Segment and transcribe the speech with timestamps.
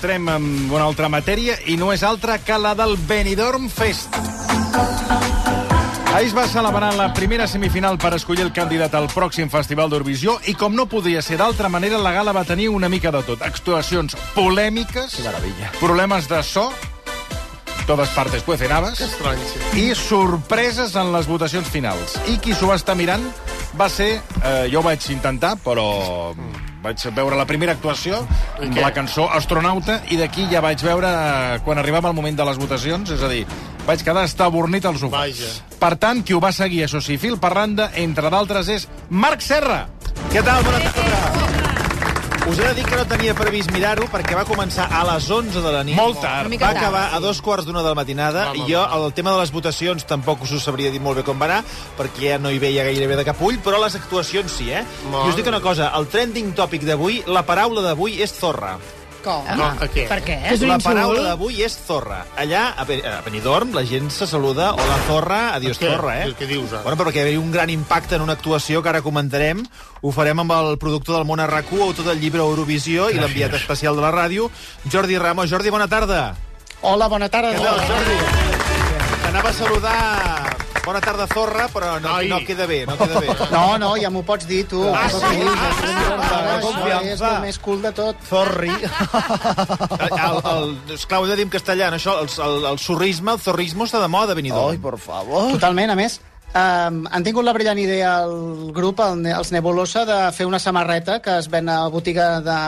[0.00, 4.14] entrem en una altra matèria i no és altra que la del Benidorm Fest.
[6.14, 10.38] Ahir es va celebrar la primera semifinal per escollir el candidat al pròxim Festival d'Eurovisió
[10.48, 13.44] i com no podia ser d'altra manera, la gala va tenir una mica de tot.
[13.44, 15.18] Actuacions polèmiques,
[15.82, 16.70] problemes de so,
[17.84, 19.84] totes partes pueden habas, Estrany, sí.
[19.84, 22.16] i sorpreses en les votacions finals.
[22.32, 23.28] I qui s'ho va estar mirant
[23.76, 24.14] va ser...
[24.40, 26.32] Eh, jo ho vaig intentar, però
[26.82, 28.22] vaig veure la primera actuació,
[28.60, 32.46] amb la cançó Astronauta, i d'aquí ja vaig veure eh, quan arribava el moment de
[32.48, 33.44] les votacions, és a dir,
[33.86, 35.26] vaig quedar estabornit al sofà.
[35.26, 35.52] Vaja.
[35.80, 39.44] Per tant, qui ho va seguir, això sí, fil per randa, entre d'altres, és Marc
[39.44, 39.84] Serra.
[40.30, 40.64] Què tal?
[40.66, 41.69] Bona tarda.
[42.50, 45.60] Us he de dir que no tenia previst mirar-ho perquè va començar a les 11
[45.62, 45.94] de la nit.
[45.94, 46.50] Molt tard.
[46.58, 49.38] Va acabar a dos quarts d'una de la matinada Home, i jo el tema de
[49.38, 51.60] les votacions tampoc us ho sabria dir molt bé com va anar
[51.94, 54.82] perquè ja no hi veia gairebé de cap ull, però les actuacions sí, eh?
[55.12, 58.80] Mare I us dic una cosa, el trending tòpic d'avui, la paraula d'avui és zorra.
[59.20, 59.44] Com?
[59.58, 60.06] No, a què?
[60.08, 60.36] Per què?
[60.48, 62.22] És un la paraula d'avui és zorra.
[62.40, 65.90] Allà, a Be- a Benidorm, la gent se saluda o la zorra, adiós Què?
[65.92, 66.30] zorra, eh?
[66.38, 66.82] Què dius, ara?
[66.86, 69.60] Bueno, però perquè hi havia un gran impacte en una actuació que ara comentarem.
[70.00, 73.96] Ho farem amb el productor del món RAC1, autor del llibre Eurovisió i l'enviat especial
[73.96, 74.48] de la ràdio,
[74.90, 75.50] Jordi Ramos.
[75.50, 76.34] Jordi, bona tarda.
[76.80, 77.52] Hola, bona tarda.
[77.52, 78.16] Què tal, Jordi?
[79.22, 82.28] T'anava a saludar bona tarda, zorra, però no, Ai.
[82.30, 83.28] no queda bé, no queda bé.
[83.52, 84.82] No, no, ja m'ho pots dir, tu.
[84.88, 85.20] Ah, sí?
[85.20, 85.94] Ah, és sí?
[86.10, 87.12] Ah, confiança.
[87.12, 88.24] és el més cool de tot.
[88.28, 88.72] Zorri.
[90.10, 93.32] El, el, esclar, ho he de dir en castellà, no, això, el, el, el sorrisme,
[93.36, 94.74] el zorrismo està de moda Benidorm.
[94.74, 95.50] Ai, por favor.
[95.54, 96.18] Totalment, a més,
[96.54, 101.20] um, han tingut la brillant idea el grup, el, els Nebulosa, de fer una samarreta
[101.22, 102.58] que es ven a botiga de,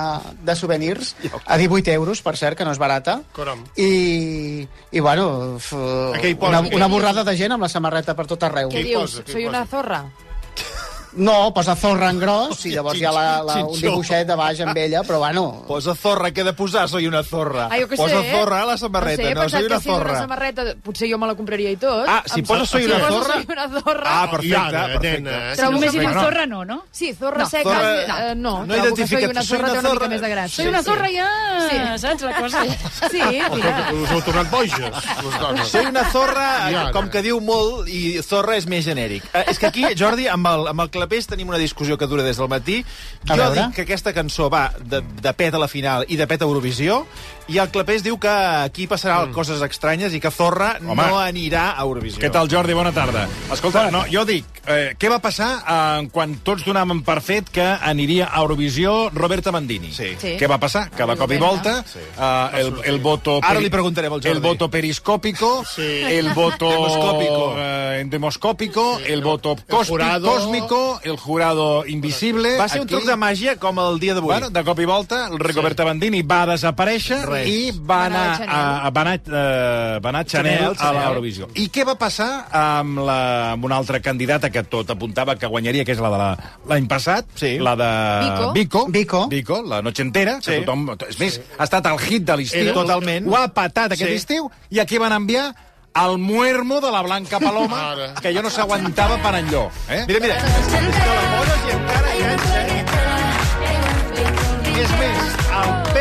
[0.43, 3.21] de souvenirs a 18 euros, per cert, que no és barata.
[3.37, 3.65] Caram.
[3.77, 6.49] I, i bueno, f, posa?
[6.49, 8.73] una, una borrada de gent amb la samarreta per tot arreu.
[8.73, 9.19] Què dius?
[9.21, 9.33] posa?
[9.33, 10.05] Soy una zorra?
[11.15, 14.61] No, posa zorra en gros i llavors hi ha la, la, un dibuixet de baix
[14.65, 15.43] amb ella, però bueno...
[15.69, 16.87] Posa zorra, què he de posar?
[16.89, 17.67] Soy una zorra.
[17.71, 18.33] Ah, què posa sé, eh?
[18.33, 20.11] zorra a la samarreta, no, sé, no, soy una si zorra.
[20.11, 22.07] una samarreta, potser jo me la compraria i tot.
[22.09, 23.35] Ah, si Em- posa soy si una posa zorra...
[23.35, 24.15] soy una zorra...
[24.23, 25.13] Ah, perfecte, ara, perfecte.
[25.21, 25.57] nena, eh?
[25.61, 26.23] Trobo només que hi diu no.
[26.23, 26.79] zorra, no, no?
[26.91, 27.93] Sí, zorra No, seca, zorra-
[28.31, 28.55] eh, no.
[28.65, 30.09] no trobo que identifica- soy una soy zorra una té una zorra.
[30.09, 30.57] mica més de gràcia.
[30.57, 31.29] Soy una zorra ja,
[31.69, 31.77] Sí.
[32.07, 32.65] saps la cosa?
[33.13, 33.21] Sí,
[33.53, 33.77] mira.
[33.93, 34.81] Us heu tornat boges,
[35.29, 35.69] les dones.
[35.69, 36.49] Soy una zorra,
[36.97, 39.29] com que diu molt, i zorra és més genèric.
[39.35, 42.23] Eh, és que aquí, Jordi, amb el, amb el clapés tenim una discussió que dura
[42.23, 42.81] des del matí.
[43.27, 43.59] A Jo veure.
[43.67, 46.47] dic que aquesta cançó va de, de pet a la final i de pet a
[46.49, 47.03] Eurovisió,
[47.49, 49.33] i el clapés diu que aquí passarà Mm.
[49.33, 50.95] coses estranyes i que Zorra Home.
[50.95, 52.21] no anirà a Eurovisió.
[52.21, 52.73] Què tal, Jordi?
[52.73, 53.29] Bona tarda.
[53.53, 57.63] Escolta, no, jo dic, eh, què va passar eh, quan tots donàvem per fet que
[57.65, 59.93] aniria a Eurovisió Roberta Mandini?
[59.93, 60.15] Sí.
[60.21, 60.37] Sí.
[60.39, 60.91] Què va passar?
[60.91, 63.41] Que de cop i volta eh, el, el voto...
[63.43, 64.29] Ara li preguntarem al Jordi.
[64.37, 65.83] El voto periscópico, Sí.
[66.05, 66.69] el voto...
[66.71, 67.55] Demoscópico.
[67.59, 70.27] eh, endemoscópico, el voto cospi- jurado.
[70.29, 72.57] cósmico, el jurado invisible...
[72.59, 74.29] Va ser un Aquí- truc de màgia com el dia d'avui.
[74.33, 77.49] Bueno, de cop i volta, el Rigoberta Bandini va desaparèixer Res.
[77.49, 80.75] i va anar, Va anar a, a, va anar, eh, va anar Chanel, Chanel, a
[80.77, 81.01] Chanel.
[81.03, 81.49] l'Eurovisió.
[81.55, 85.85] I què va passar amb, la, amb una altra candidata que tot apuntava que guanyaria,
[85.85, 86.37] que és la de la-
[86.69, 87.59] l'any passat, Sí.
[87.59, 87.91] la de
[88.29, 88.53] Vico.
[88.53, 89.29] Vico, Vico.
[89.29, 90.51] Vico la noche entera, Sí.
[90.51, 90.97] que tothom...
[91.09, 92.73] És més, ha estat el hit de l'estiu.
[92.73, 93.27] Totalment.
[93.29, 94.17] Ho ha patat aquest Sí.
[94.17, 95.55] estiu, i aquí van enviar
[95.95, 98.15] el muermo de la Blanca Paloma, Ara.
[98.15, 99.71] que jo no s'aguantava per enlloc.
[99.91, 100.05] Eh?
[100.09, 103.02] Mira, mira, la i encara hi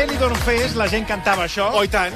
[0.02, 1.68] Benidorm Fest la gent cantava això.
[1.78, 2.14] Oh, i tant.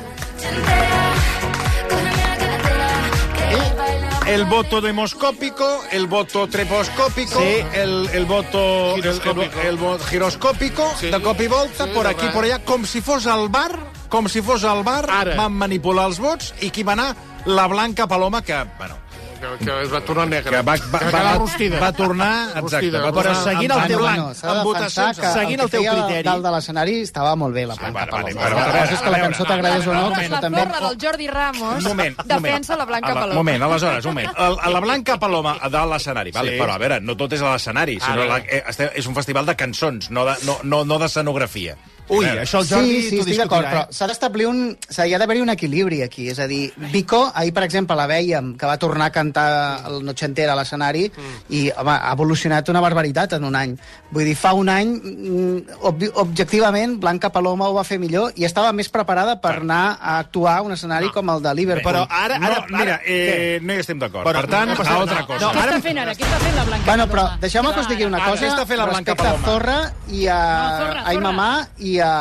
[4.27, 7.65] El voto demoscópico, el voto treposcópico, Sí.
[7.75, 9.61] el, el voto el, el, Giroscópico.
[9.61, 11.11] el, vo- giroscópico, Sí.
[11.11, 13.71] de cop i volta, Sí, por aquí, por allà, com si fos al bar,
[14.09, 15.37] com si fos al bar, Ara.
[15.37, 17.15] van manipular els vots, i qui va anar?
[17.45, 18.97] La Blanca Paloma, que, bueno,
[19.37, 20.51] Que, que es va tornar negra.
[20.51, 21.79] que va, va, que va, va, rostida.
[21.79, 22.29] va tornar...
[22.57, 25.19] Exacte, va Però tornar seguint en- el teu blanc, Bueno, s'ha de votacions.
[25.21, 28.11] que Seguint el el teu criteri- dalt de l'escenari estava molt bé, la vale, vale,
[28.11, 28.31] Paloma.
[28.41, 30.59] però, a veure, Ara, és que la cançó t'agradés o no, que la això també...
[30.65, 33.35] zorra del Jordi Ramos moment, defensa la Blanca la- Paloma.
[33.35, 34.31] moment, aleshores, un moment.
[34.39, 36.59] El, a la Blanca Paloma dalt l'escenari, vale, Sí.
[36.63, 38.65] però a veure, no tot és a l'escenari, sinó la, eh,
[38.95, 41.77] és un festival de cançons, no de, no, no, no d'escenografia.
[42.09, 44.61] Ui, això el Jordi sí, sí, t'ho estic d'acord, discutirà, però s'ha d'establir un...
[44.89, 48.07] s'ha- Hi ha d'haver un equilibri aquí, és a dir, Vico, ahir, per exemple, la
[48.07, 49.47] veiem, que va tornar a cantar
[49.91, 51.09] el Noche Entera a l'escenari,
[51.51, 53.75] i, home, ha evolucionat una barbaritat en un any.
[54.13, 58.45] Vull dir, fa un any, mm, ob objectivament, Blanca Paloma ho va fer millor i
[58.47, 61.93] estava més preparada per anar a actuar a un escenari com el de Liverpool.
[61.93, 64.27] Però ara, No, ara, mira, ara eh, no hi estem d'acord.
[64.31, 65.09] Per tant, no passa a res.
[65.09, 65.41] altra cosa.
[65.47, 66.15] No, Què ara- està fent ara?
[66.15, 68.51] Què està fent la Blanca Bueno, però deixeu-me que us digui una Ara, cosa què
[68.53, 69.53] està fent la Blanca respecte a Paloma?
[69.53, 71.21] Zorra i a, No, Zorra, a Zorra.
[71.27, 71.51] Mamà
[71.97, 72.13] i a,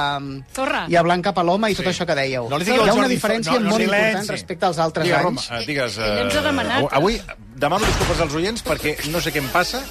[0.56, 0.86] Zorra.
[0.90, 2.48] i a Blanca Paloma i tot això que dèieu.
[2.50, 4.06] No li Hi ha una diferència no, no, molt silenci.
[4.08, 5.50] important respecte als altres Digues, anys.
[5.50, 5.98] Roma, eh, digues...
[6.00, 6.88] Ell ens ha demanat.
[7.02, 7.20] Avui
[7.56, 9.84] demano disculpes als oients perquè no sé què em passa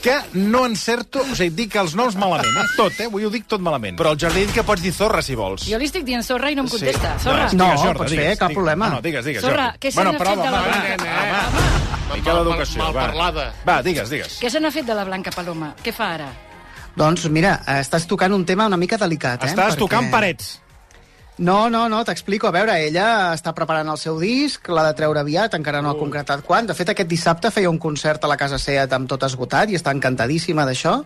[0.00, 1.20] que no encerto...
[1.20, 2.62] O sigui, dic els noms malament, eh?
[2.76, 3.08] Tot, eh?
[3.10, 3.98] Avui ho dic tot malament.
[4.00, 5.66] Però el dit que pots dir zorra, si vols.
[5.68, 7.18] Jo li estic dient sorra i no em contesta.
[7.20, 7.50] Sorra.
[7.50, 8.56] digues, No, Jordi, pots fer, digues, cap digues.
[8.62, 8.88] problema.
[8.88, 9.78] No, digues, digues, Sorra, Jordi.
[9.84, 10.96] què se n'ha prova, fet de la Blanca?
[11.04, 12.14] va, va.
[12.16, 13.00] Mica Mal- d'educació, mal va.
[13.10, 13.52] parlada.
[13.68, 14.40] Va, digues, digues.
[14.40, 15.74] Què se n'ha fet de la Blanca Paloma?
[15.84, 16.30] Què fa ara?
[17.00, 19.54] Doncs mira, estàs tocant un tema una mica delicat, eh?
[19.54, 20.58] Estàs perquè- tocant parets.
[21.40, 22.48] No, no, no, t'explico.
[22.48, 25.96] A veure, ella està preparant el seu disc, l'ha de treure aviat, encara no ha
[25.96, 26.66] concretat quan.
[26.68, 29.78] De fet, aquest dissabte feia un concert a la Casa Seat amb tot esgotat i
[29.78, 30.98] està encantadíssima d'això.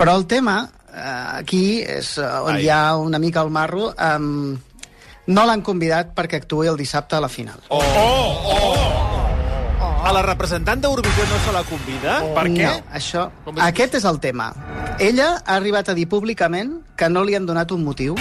[0.00, 2.64] Però el tema, eh, aquí, és eh, on Ai.
[2.64, 4.18] hi ha una mica el marro, eh,
[5.26, 7.60] no l'han convidat perquè actuï el dissabte a la final.
[7.68, 9.31] Oh, oh, oh.
[10.02, 12.16] A la representant d'Eurovisió no se la convida?
[12.34, 12.66] Per què?
[12.66, 13.28] No, això,
[13.68, 14.48] aquest és el tema.
[14.98, 18.16] Ella ha arribat a dir públicament que no li han donat un motiu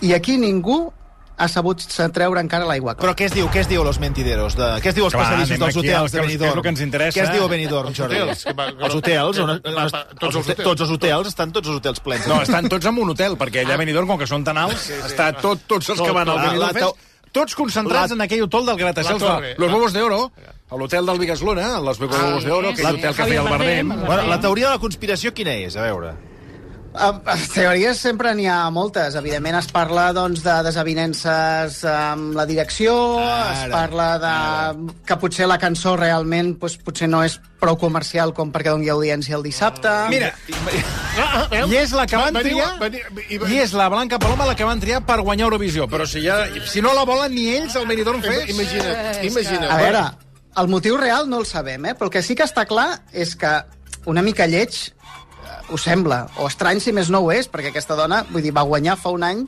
[0.00, 0.92] i aquí ningú
[1.40, 1.80] ha sabut
[2.12, 3.46] treure encara l'aigua Però què es diu?
[3.52, 4.54] Què es diu Los Mentideros?
[4.58, 4.66] De...
[4.84, 6.40] Què es diu els Clar, passadissos dels hotels de Benidorm?
[6.40, 7.16] que és el que ens interessa.
[7.18, 8.20] Què es diu a Benidorm, Els Jordi?
[8.20, 10.64] hotels, que va- Els hotels, on, els, tots els hotels.
[10.68, 12.26] tots els hotels, estan tots els hotels plens.
[12.28, 14.90] No, estan tots en un hotel, perquè allà a Benidorm, com que són tan alts,
[15.08, 18.20] està tot, tots els que van al La- la Benidorm Fest, tots concentrats la- en
[18.22, 19.54] aquell hotel del gratacels de.
[19.58, 20.32] Los Bobos de Oro,
[20.70, 22.92] a l'hotel del Bigaslona, los Bobos de Oro, aquell sí.
[22.92, 23.88] hotel que feia el Bardem.
[24.06, 25.76] Bueno, la teoria de la conspiració quina és?
[25.76, 26.14] A veure.
[26.90, 27.20] Uh,
[27.54, 29.14] teories sempre n'hi ha moltes.
[29.14, 35.46] Evidentment es parla doncs, de desavinences amb la direcció, Ara, es parla de que potser
[35.46, 39.92] la cançó realment doncs, potser no és prou comercial com perquè doni audiència el dissabte.
[40.10, 40.32] Mira,
[41.20, 42.70] Ah, ah, i és la que van triar,
[43.28, 45.86] i- és la Blanca Paloma la que van triar per guanyar Eurovisió.
[45.90, 48.48] Però si, ja, si no la volen ni ells, el Benidorm Fest...
[48.50, 49.70] Imagina't, imagina't.
[49.70, 50.04] A veure,
[50.58, 51.94] el motiu real no el sabem, eh?
[51.94, 53.50] però el que sí que està clar és que
[54.06, 54.99] una mica lleig eh,
[55.70, 58.62] ho sembla, o estrany si més no ho és, perquè aquesta dona, vull dir, va
[58.66, 59.46] guanyar fa un any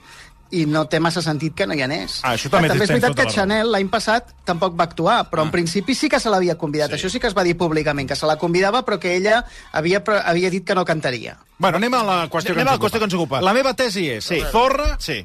[0.53, 2.19] i no té massa sentit que no hi anés.
[2.23, 3.31] Ah, això també també és veritat que la.
[3.33, 6.91] Chanel l'any passat tampoc va actuar, però en principi sí que se l'havia convidat.
[6.93, 6.99] Sí.
[6.99, 10.03] Això sí que es va dir públicament, que se la convidava, però que ella havia,
[10.27, 11.39] havia dit que no cantaria.
[11.57, 13.41] Bueno, anem a la qüestió Anem que a ens la qüestió que ens ocupa.
[13.41, 14.43] La meva tesi és Sí.
[14.53, 15.25] Zorra, Sí.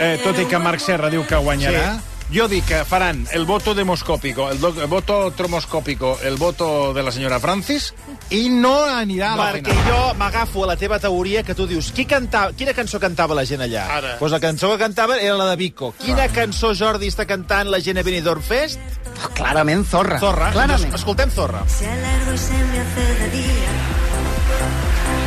[0.00, 2.00] eh, tot i que Marc Serra diu que guanyarà,
[2.32, 7.02] jo dic que faran el voto demoscòpico, el, do, el voto tromoscòpico, el voto de
[7.02, 7.90] la senyora Francis,
[8.30, 9.88] i no anirà a la Perquè final.
[9.90, 13.44] jo m'agafo a la teva teoria que tu dius qui cantava, quina cançó cantava la
[13.44, 13.84] gent allà?
[13.98, 14.14] Ara.
[14.18, 15.92] Pues la cançó que cantava era la de Vico.
[16.00, 18.80] Quina cançó, Jordi, està cantant la gent a Benidorm Fest?
[19.24, 20.18] Oh, clarament Zorra.
[20.18, 20.50] Zorra.
[20.56, 20.94] Clarament.
[20.94, 21.62] Escoltem Zorra.
[21.68, 23.70] Se alargo y se me hace de día.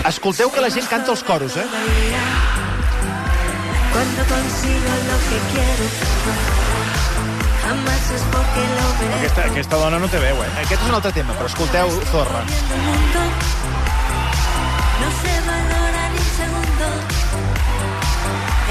[0.10, 1.66] Escolteu que la gent canta els coros, eh?
[3.94, 5.86] Cuando consigo lo que quiero,
[9.18, 10.50] Aquesta, aquesta dona no té veu, eh?
[10.62, 12.44] Aquest és un altre tema, però escolteu Zorra.
[15.02, 16.90] No se valora ni un segundo.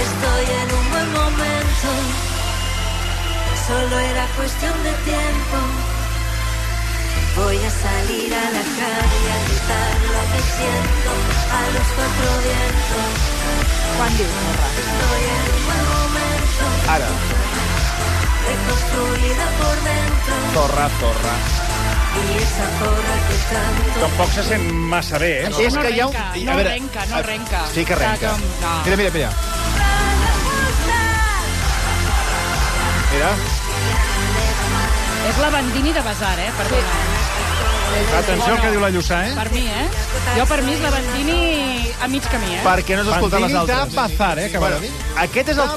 [0.04, 1.90] Estoy en un buen momento.
[3.66, 5.58] Solo era cuestión de tiempo.
[7.34, 11.10] Voy a salir a la calle a gritar lo que siento
[11.50, 13.10] a los cuatro vientos.
[13.98, 14.68] Quan diu Zorra?
[14.84, 16.64] Estoy en un buen momento,
[16.94, 17.10] Ara,
[18.48, 20.34] reconstruida por dentro.
[20.54, 21.34] Zorra, Zorra.
[22.14, 25.48] Y esa zorra que tanto Tampoc se sent massa bé, eh?
[25.66, 26.12] És no que hi ha un...
[26.14, 27.64] renca, a no veure, renca, no renca.
[27.74, 28.30] Sí que renca.
[28.30, 28.74] Com- no.
[28.84, 29.30] Mira, mira, mira.
[33.12, 33.34] Mira.
[35.28, 36.50] És la Bandini de Basar, eh?
[36.56, 37.13] Perdona.
[38.18, 39.32] Atenció al que diu la Lluçà, eh?
[39.36, 39.84] Per mi, eh?
[40.36, 41.36] Jo, per mi, és la Bandini
[42.02, 42.60] a mig camí, eh?
[42.64, 43.90] Perquè no has escoltat les Bandini altres.
[43.90, 44.90] de Bazar, eh, que dir.
[45.24, 45.68] Aquest és el...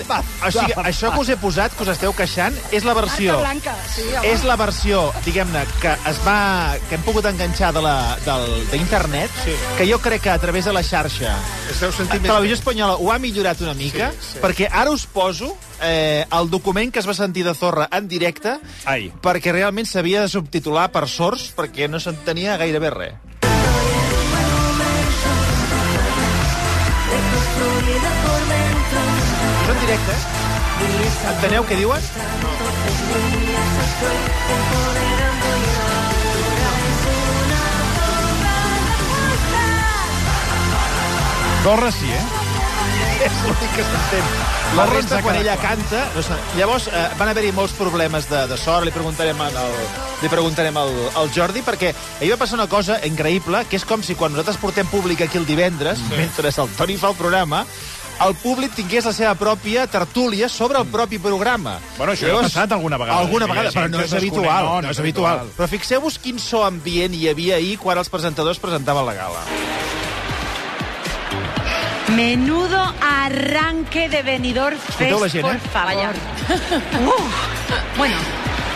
[0.48, 3.38] O sigui, això que us he posat, que us esteu queixant, és la versió...
[3.42, 4.31] Blanca, sí, home.
[4.31, 6.76] És la versió, diguem-ne, que es va...
[6.90, 9.54] que hem pogut enganxar de la- del- d'internet, Sí.
[9.78, 11.36] que jo crec que a través de la xarxa
[11.69, 12.30] Es deu sentir més...
[12.31, 14.40] Televisió Espanyola ho ha millorat una mica, Sí, sí.
[14.44, 18.57] perquè ara us poso eh, el document que es va sentir de Zorra en directe,
[18.86, 19.12] Ai.
[19.22, 23.14] perquè realment s'havia de subtitular per sorts, perquè no s'entenia gairebé res.
[29.64, 30.46] És en directe, eh?
[31.34, 32.02] Enteneu què diuen?
[41.64, 42.24] Zorra sí, eh?
[43.28, 44.56] És l'únic que s'entén.
[44.76, 45.78] La resta, quan ella clar.
[45.78, 46.04] canta...
[46.16, 49.57] No sé, llavors, eh, van haver-hi molts problemes de, de sort, li preguntarem, al,
[50.21, 54.04] li preguntarem al, al Jordi, perquè ahir va passar una cosa increïble, que és com
[54.06, 57.64] si quan nosaltres portem públic aquí el divendres, mentre el Toni fa el programa,
[58.26, 61.78] el públic tingués la seva pròpia tertúlia sobre el propi programa.
[61.97, 63.19] Bueno, això ja ha passat alguna vegada.
[63.26, 64.45] Alguna vegada, però no és habitual.
[64.45, 64.69] desconeix.
[64.69, 65.52] No, No, és habitual.
[65.57, 69.45] Però fixeu-vos quin so ambient hi havia ahir quan els presentadors presentaven la gala.
[72.16, 75.59] Menudo arranque de Benidorm Fest, la gent, por eh?
[75.73, 76.16] favor.
[77.07, 77.97] Uf.
[77.97, 78.16] Bueno,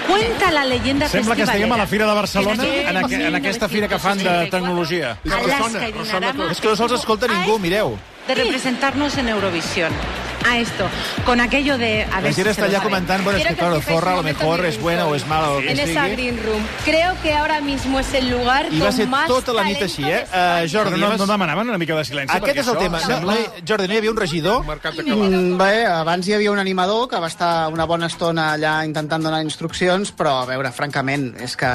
[0.08, 3.70] Cuenta la leyenda Sembla que estiguem a la Fira de Barcelona, en, aqu en aquesta
[3.70, 5.18] fira que fan de tecnologia.
[5.24, 7.96] Alaska y Dinarama És que no se'ls escolta ningú, mireu.
[8.28, 9.94] de representarnos en Eurovisión.
[10.48, 10.90] A esto,
[11.26, 12.04] con aquello de...
[12.04, 12.82] A La ver si allà saben.
[12.82, 15.60] comentant, bueno, és que, claro, Zorra a lo mejor es buena o es mala o
[15.60, 16.62] el que en esa green room.
[16.84, 19.82] Creo que ahora mismo es el lugar I va con ser más tota la nit
[19.82, 20.26] així, eh?
[20.34, 22.36] Uh, Jordi, no, no demanaven una mica de silenci?
[22.36, 23.00] Aquest és el tema.
[23.08, 23.36] No,
[23.68, 24.66] Jordi, no hi havia un regidor?
[24.66, 29.24] Mm, Bé, abans hi havia un animador que va estar una bona estona allà intentant
[29.24, 31.70] donar instruccions, però, a veure, francament, és que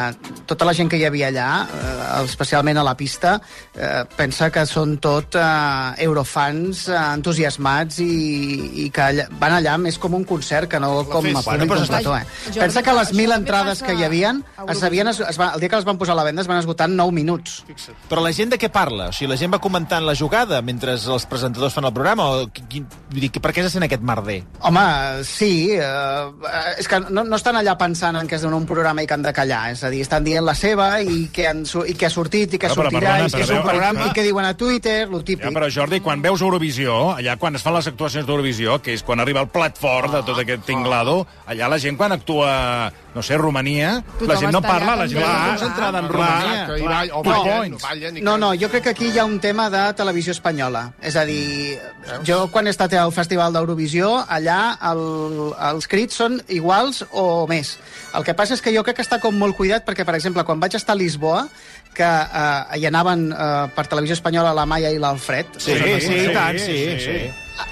[0.44, 3.38] tota la gent que hi havia allà, eh, especialment a la pista,
[3.76, 9.76] eh, pensa que són tot eh, eurofans eh, entusiasmats i, i que allà, van allà
[9.80, 11.50] més com un concert que no com a festa.
[11.50, 12.24] públic Bueno, però eh?
[12.46, 15.52] Jordi, Pensa que les mil entrades que hi havien, a es havien, es, es va,
[15.54, 17.62] el dia que les van posar a la venda es van esgotar en 9 minuts.
[18.10, 19.10] Però la gent de què parla?
[19.10, 22.28] O sigui, la gent va comentant la jugada mentre els presentadors fan el programa?
[22.30, 22.82] O qui, qui,
[23.12, 24.40] vull dir, per què se sent aquest merder?
[24.66, 24.86] Home,
[25.28, 29.08] sí, eh, és que no, no estan allà pensant en que és un programa i
[29.08, 31.96] que han de callar, és a dir, estan dient la seva i què, han, i
[31.98, 34.14] què ha sortit i què Però, però, sortirà perdona, i, però és un programa, i
[34.16, 35.44] què diuen a Twitter, lo típic.
[35.46, 38.45] Ja, però Jordi, quan veus Eurovisió, allà quan es fan les actuacions d'Eurovisió,
[38.82, 42.12] que és quan arriba el plat fort de tot aquest tinglado, allà la gent quan
[42.12, 46.68] actua, no sé, Romania, Tothom la gent no parla, la gent està concentrada en Clar,
[46.68, 47.14] Romania.
[47.16, 47.82] o ballen, points.
[47.84, 49.92] o ballen i No, que- no, jo crec que aquí hi ha un tema de
[49.94, 50.92] televisió espanyola.
[51.00, 51.78] És a dir,
[52.24, 57.78] jo quan he estat al Festival d'Eurovisió, allà el, els crits són iguals o més.
[58.14, 60.44] El que passa és que jo crec que està com molt cuidat perquè, per exemple,
[60.44, 61.48] quan vaig estar a Lisboa,
[61.96, 66.00] que eh, hi anaven eh, per televisió espanyola la Maia i l'Alfred, Sí, us en
[66.00, 66.30] sí, recordeu?
[66.30, 67.16] i tant, sí, sí.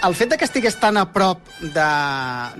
[0.08, 1.88] el fet de que estigués tan a prop de,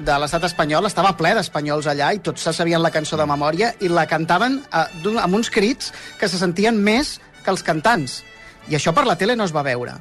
[0.04, 3.72] de l'estat espanyol, estava ple d'espanyols allà i tots se sabien la cançó de memòria
[3.80, 8.22] i la cantaven eh, d'un- amb uns crits que se sentien més que els cantants.
[8.68, 9.96] I això per la tele no es va veure.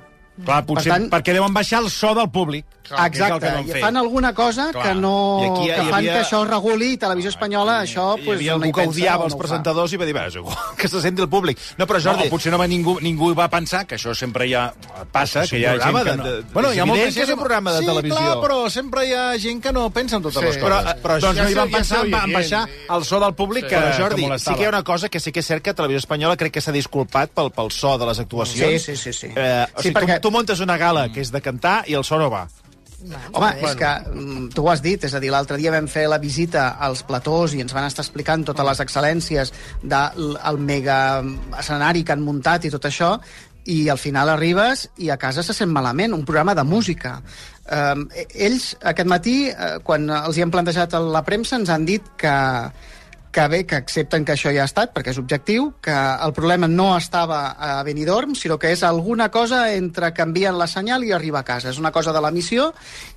[0.45, 2.65] Clar, potser Per tant- perquè deuen baixar el so del públic.
[2.83, 4.83] Clar, Exacte, que i fan alguna cosa Clar.
[4.89, 5.11] que no...
[5.55, 8.37] Aquí hi que fan havia- que això es reguli i Televisió Espanyola això Hi pues,
[8.41, 10.57] havia no algú hi que odiava els no presentadors i va dir, va, és igual,
[10.81, 11.57] que se senti el públic.
[11.79, 12.25] No, però Jordi...
[12.27, 14.65] No, potser no va ningú, ningú va pensar que això sempre ja
[15.15, 16.23] passa, que hi ha gent que de- no...
[16.27, 18.17] de- bueno, és hi ha molta que és gent un programa de sí, televisió.
[18.19, 20.45] clar, però sempre hi ha gent que no pensa en totes Sí.
[20.49, 20.83] les coses.
[20.83, 22.63] Però- però doncs ja no hi van pensar en, baixar
[22.97, 25.19] el so del públic que, Però, Jordi, que sí que hi ha una cosa que
[25.23, 28.05] sí que és cert que Televisió Espanyola crec que s'ha disculpat pel, pel so de
[28.11, 28.81] les actuacions.
[28.83, 29.31] Sí, sí, sí, sí.
[29.35, 31.93] Eh, o Sí, sigui, perquè- tu, tu montes una gala que és de cantar i
[31.95, 32.43] el so no va.
[33.33, 36.05] Home, és que mm, tu ho has dit, és a dir, l'altre dia vam fer
[36.07, 39.51] la visita als platós i ens van estar explicant totes les excel·lències
[39.83, 40.99] del mega
[41.59, 43.17] escenari que han muntat i tot això,
[43.65, 47.17] i al final arribes i a casa se sent malament, un programa de música.
[47.63, 51.85] Um, ells, aquest matí, eh, quan els hi hem plantejat a la premsa, ens han
[51.87, 52.33] dit que,
[53.33, 56.69] que bé, que accepten que això ja ha estat, perquè és objectiu, que el problema
[56.69, 61.41] no estava a Benidorm, sinó que és alguna cosa entre canvien la senyal i arribar
[61.41, 61.73] a casa.
[61.73, 62.69] És una cosa de la missió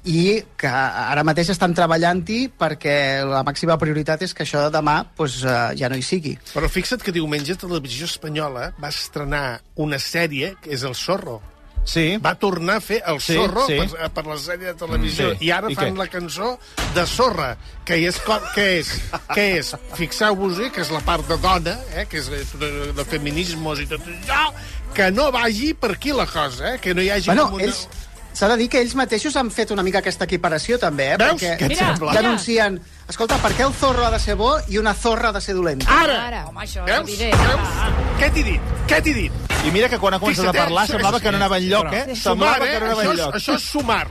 [0.08, 2.96] i que ara mateix estan treballant-hi perquè
[3.28, 6.37] la màxima prioritat és que això de demà pues, eh, ja no hi sigui.
[6.54, 11.42] Però fixa't que diumenge Televisió Espanyola va estrenar una sèrie que és El Zorro.
[11.87, 12.16] Sí.
[12.23, 13.76] Va tornar a fer El Sí, Zorro sí.
[13.78, 15.28] per, per la sèrie de televisió.
[15.31, 15.47] Mm, sí.
[15.47, 16.00] I ara I fan què?
[16.02, 16.52] la cançó
[16.97, 17.52] de Zorra,
[17.87, 18.19] que és,
[18.55, 18.90] que és,
[19.33, 23.85] que és fixeu-vos-hi, que és la part de dona, eh, que és de, de feminismes
[23.85, 24.43] i tot això,
[24.97, 27.31] que no vagi per aquí la cosa, eh, que no hi hagi...
[27.31, 27.87] Bueno, ells...
[28.37, 31.16] S'ha de dir que ells mateixos han fet una mica aquesta equiparació, també, eh?
[31.16, 31.38] Veus?
[31.40, 32.11] Perquè Què et Mira, sembla?
[32.12, 32.23] mira.
[32.23, 32.75] denuncien...
[33.09, 35.55] Escolta, per què el zorro ha de ser bo i una zorra ha de ser
[35.57, 35.87] dolenta?
[36.02, 36.19] Ara!
[36.26, 36.43] Ara.
[36.50, 37.09] Home, això és Veus?
[37.09, 37.40] evident.
[37.47, 37.69] Veus?
[38.21, 38.61] Què t'he dit?
[38.90, 39.33] Què t'he dit?
[39.64, 41.59] I mira que quan ha començat a Fixa't, eh, parlar això- semblava que no anava
[41.62, 42.05] enlloc, eh?
[42.12, 42.71] Sumar, Semblava eh?
[42.73, 43.35] que no anava Això, és, enlloc.
[43.40, 44.07] això és sumar.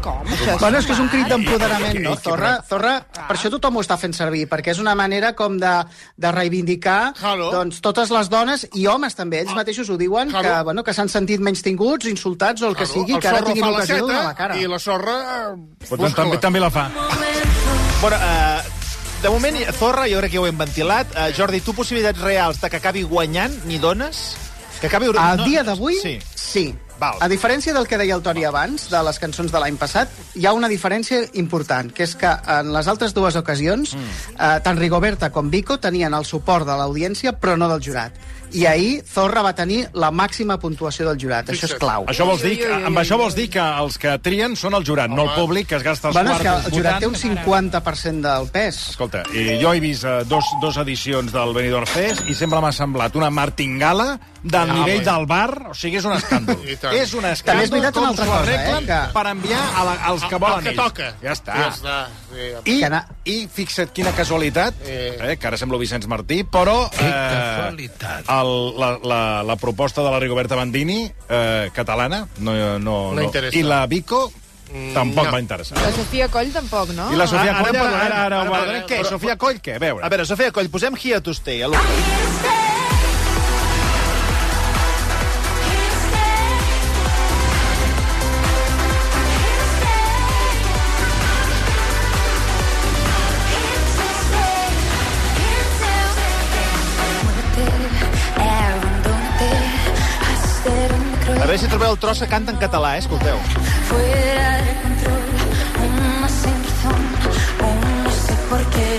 [0.00, 0.22] Com?
[0.60, 2.12] Bueno, és que és un crit d'empoderament, no?
[2.22, 2.92] Zorra, Zorra,
[3.26, 5.72] per això tothom ho està fent servir, perquè és una manera com de,
[6.16, 7.14] de reivindicar
[7.50, 9.40] doncs, totes les dones i homes també.
[9.42, 10.48] Ells mateixos ho diuen, Claro.
[10.48, 13.42] que, bueno, que s'han sentit menys tinguts, insultats o el que sigui, el que ara
[13.42, 14.56] tinguin l'ocasió de donar la cara.
[14.56, 15.18] i la sorra...
[15.88, 16.88] Però doncs, també, també la fa.
[18.00, 18.62] Bueno, eh,
[19.22, 21.10] de moment, Zorra, jo crec que ho hem ventilat.
[21.16, 24.36] Eh, Jordi, tu possibilitats reals de que acabi guanyant, ni dones?
[24.80, 25.10] Que acabi...
[25.18, 26.18] A dia d'avui, Sí.
[26.34, 26.68] sí.
[26.98, 27.20] Val.
[27.20, 30.46] A diferència del que deia el Toni abans, de les cançons de l'any passat, hi
[30.46, 34.34] ha una diferència important, que és que en les altres dues ocasions, mm.
[34.34, 38.18] eh, tant Rigoberta com Vico tenien el suport de l'audiència, però no del jurat.
[38.56, 41.50] I ahir Zorra va tenir la màxima puntuació del jurat.
[41.52, 42.06] Això és clau.
[42.08, 45.12] Això vols dir, que, amb això vols dir que els que trien són el jurat,
[45.12, 48.48] no el públic, que es gasta els Bueno, quartos el jurat té un 50% del
[48.54, 48.80] pes.
[48.94, 52.72] Escolta, i jo he vist eh, dos, dos edicions del Benidorm Fest i sempre m'ha
[52.72, 56.60] semblat una martingala del nivell del bar, o sigui, és un escàndol.
[56.68, 59.92] És un També escàndol és veritat una altra cosa, eh, que- per enviar a la,
[60.12, 60.82] als que volen el que ells.
[60.82, 61.08] toca.
[61.22, 61.54] Ja està.
[61.58, 61.96] Ja està.
[62.32, 65.18] Sí, I, Que ana- I fixa't quina casualitat, Eh.
[65.20, 67.88] eh, que ara semblo Vicenç Martí, però eh,
[68.28, 73.56] el, la, la, la proposta de la Rigoberta Bandini, eh, catalana, no, no, No interessa.
[73.58, 74.32] i la Vico,
[74.92, 75.32] Tampoc no.
[75.32, 75.78] va interessar.
[75.80, 77.10] La Sofia Coll tampoc, no?
[77.10, 78.12] I la Sofia Ara- Coll, ara ara, parlarem.
[78.12, 78.82] ara, ara, Ara ara, parlarem.
[78.86, 78.98] què?
[79.00, 79.76] Però- Sofia Coll, què?
[79.76, 80.04] A veure.
[80.04, 81.62] A veure, Sofia Coll, posem Here to Stay.
[81.62, 81.88] A l'últim.
[81.88, 82.67] A veure
[101.68, 103.00] si trobeu el tros que canta en català, eh?
[103.04, 103.36] Escolteu.
[103.88, 105.24] Fuera de control,
[105.84, 107.02] una sin razón,
[107.68, 108.92] un no sé por qué.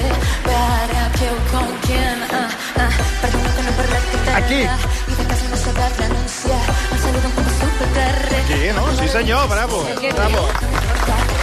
[0.45, 4.37] Para que o con quién, ah, ah, perdona que no parla català.
[4.37, 4.61] Aquí.
[4.61, 8.43] I de casa no s'ha de renunciar, un saludo un poco supercarrer.
[8.47, 8.83] Sí, no?
[9.01, 9.87] Sí, senyor, bravo.
[10.15, 10.47] Bravo.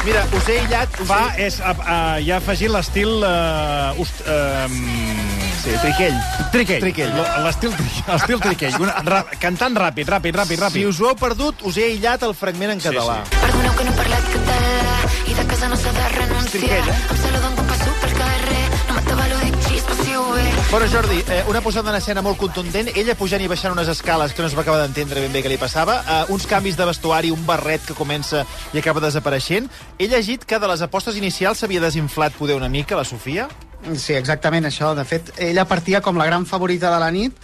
[0.04, 1.00] Mira, us he aïllat...
[1.02, 3.10] Us Va, és, uh, uh, ja ha afegit l'estil...
[3.26, 5.25] Uh, uh,
[5.66, 6.14] Sí, triquell.
[6.52, 6.80] triquell.
[6.80, 7.10] Triquell.
[7.42, 8.76] L'estil tri- l'estil triquell.
[8.84, 10.86] Una, ra, cantant ràpid, ràpid, ràpid, Si ràpid.
[10.86, 13.16] us ho heu perdut, us he aïllat el fragment en català.
[13.34, 16.50] Perdoneu que no he parlat català i de casa no s'ha de renunciar.
[16.52, 16.94] Triquell, eh?
[17.10, 20.46] Em saludo un passo pel carrer, no m'atabalo de xispa si ho ve.
[20.70, 24.32] Bueno, Jordi, eh, una posada en escena molt contundent, ella pujant i baixant unes escales
[24.34, 26.84] que no es va acabar d'entendre ben bé què li passava, eh, uns canvis de
[26.86, 29.66] vestuari, un barret que comença i acaba desapareixent.
[29.98, 33.48] He llegit que de les apostes inicials s'havia desinflat poder una mica, la Sofia.
[33.94, 34.94] Sí, exactament això.
[34.98, 37.36] De fet, ella partia com la gran favorita de la nit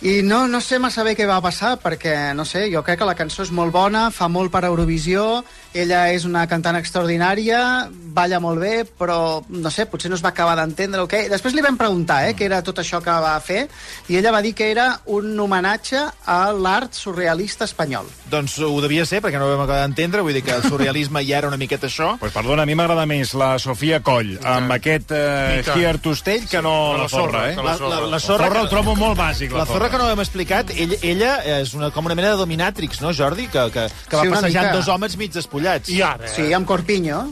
[0.00, 3.08] i no, no sé massa bé què va passar, perquè, no sé, jo crec que
[3.08, 5.42] la cançó és molt bona, fa molt per Eurovisió,
[5.74, 10.32] ella és una cantant extraordinària, balla molt bé, però, no sé, potser no es va
[10.32, 11.28] acabar d'entendre o què.
[11.30, 13.68] Després li vam preguntar, eh, què era tot això que va fer,
[14.08, 18.08] i ella va dir que era un homenatge a l'art surrealista espanyol.
[18.30, 21.22] Doncs ho devia ser, perquè no ho vam acabar d'entendre, vull dir que el surrealisme
[21.26, 22.16] ja era una miqueta això.
[22.20, 25.70] Pues perdona, a mi m'agrada més la Sofia Coll amb aquest tant.
[25.78, 27.56] Here to Stay que no la la Zorra, Zorra, eh?
[27.56, 30.20] La, la, la zorra, Zorra el que, trobo molt bàsic, la zorra que no hem
[30.20, 33.46] explicat, ella, ella és una, com una mena de dominatrix, no, Jordi?
[33.50, 34.76] Que, que, que va Sí, passejant mica.
[34.76, 35.88] dos homes mig despullats.
[35.94, 36.34] I ara, eh?
[36.34, 37.22] Sí, amb corpinyo.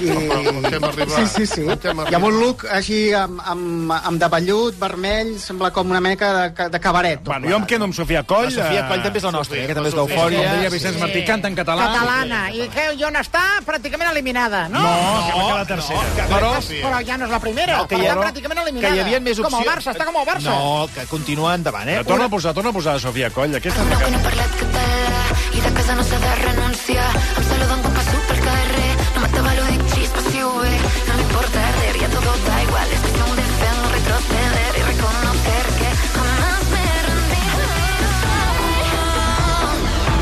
[0.00, 0.06] I...
[0.06, 1.62] Sí, sí, sí.
[1.66, 6.30] Hi ha un look així amb, amb, amb de vellut, vermell, sembla com una meca
[6.48, 7.20] de, de cabaret.
[7.26, 8.46] Bueno, jo em quedo amb Sofia Coll.
[8.48, 10.54] La Sofia eh, Coll també és la nostra, eh, que també és Com d'Eufòria.
[10.56, 11.90] deia Vicenç Martí, canta en català.
[11.92, 12.40] Catalana.
[12.54, 14.80] I que on està pràcticament eliminada, no?
[14.80, 14.94] No,
[15.26, 16.26] que va quedar tercera.
[16.32, 18.94] Però, Però ja no és la primera, No, que ha- està pràcticament eliminada.
[18.94, 19.74] que hi havia més Com el opcions.
[19.76, 20.48] Barça, està com el Barça.
[20.48, 21.98] No, que continua endavant, eh?
[22.00, 23.54] Però torna a posar, torna a posar Sofia Coll.
[23.60, 27.10] Aquesta és la que i casa no s'ha de renunciar.
[27.38, 30.74] Em saludo un passo pel carrer, no m'atabalo de xispa si ho ve.
[31.08, 32.88] No me importa arder, ya todo da igual.
[32.94, 37.44] Es cuestión de fe, no retroceder y reconocer que jamás me rendí.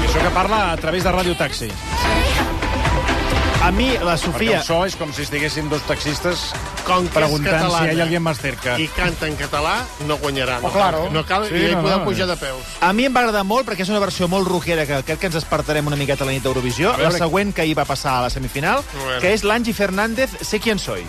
[0.06, 1.70] Això que parla a través de Ràdio Taxi.
[3.60, 4.58] A mi, la Perquè Sofia...
[4.60, 6.44] el so és com si estiguessin dos taxistes
[6.86, 8.76] Com que preguntant catalana si hi ha algú más cerca.
[8.80, 9.74] i canta en català,
[10.06, 10.60] no guanyarà.
[10.62, 11.08] No, Oh, claro.
[11.12, 12.62] no cal, Sí, i no, podeu no, pujar de peus.
[12.80, 15.26] A mi em va agradar molt perquè és una versió molt rockera que crec que
[15.32, 16.94] ens espartarem una miqueta a la nit d'Eurovisió.
[17.02, 19.20] La següent que hi va passar a la semifinal, veure.
[19.20, 21.04] que és l'Angie Fernández, Sé quién soy.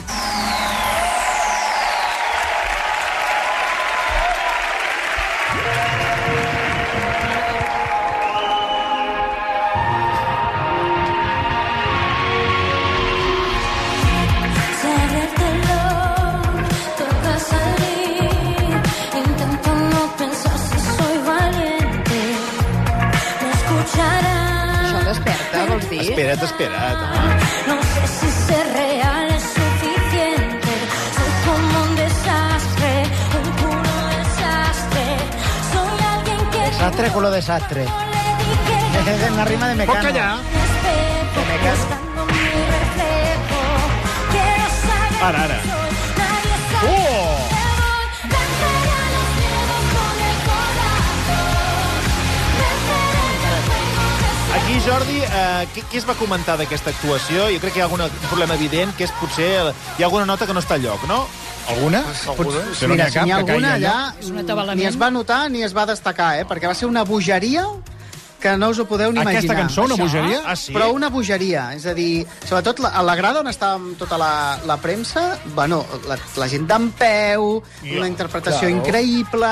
[26.38, 26.68] Vols dir?
[26.68, 27.00] Espera't, espera't.
[27.16, 27.76] home.
[27.76, 30.74] No sé si ser real es suficiente.
[31.16, 32.92] Soy como un desastre,
[33.40, 35.06] un puro desastre.
[35.74, 37.86] Soy alguien que Desastre culo desastre.
[39.10, 40.02] Es una rima de mecano.
[40.02, 40.38] callar.
[42.28, 43.62] mi reflejo.
[44.32, 45.79] Quiero saber Ara, ara.
[54.86, 57.48] Jordi, eh, què, què es va comentar d'aquesta actuació?
[57.52, 59.50] Jo crec que hi ha algun problema evident, que és potser...
[59.62, 61.20] el- Hi ha alguna nota que no està al lloc, no?
[61.70, 62.02] Alguna?
[62.34, 62.62] Alguna?
[62.74, 65.10] Si no n'hi Mira, ha si n'hi ha alguna allà, És un ni es va
[65.12, 66.46] notar ni es va destacar, eh?
[66.50, 67.66] perquè va ser una bogeria
[68.40, 69.58] que no us ho podeu ni Aquesta imaginar.
[69.68, 70.04] cançó, una Això?
[70.08, 70.42] bogeria?
[70.46, 70.74] Ah, sí?
[70.74, 74.32] Però una bogeria, és a dir, sobretot la- a la grada on estava tota la,
[74.66, 78.76] la premsa, bueno, la, la gent d'en peu, una interpretació claro.
[78.78, 79.52] increïble...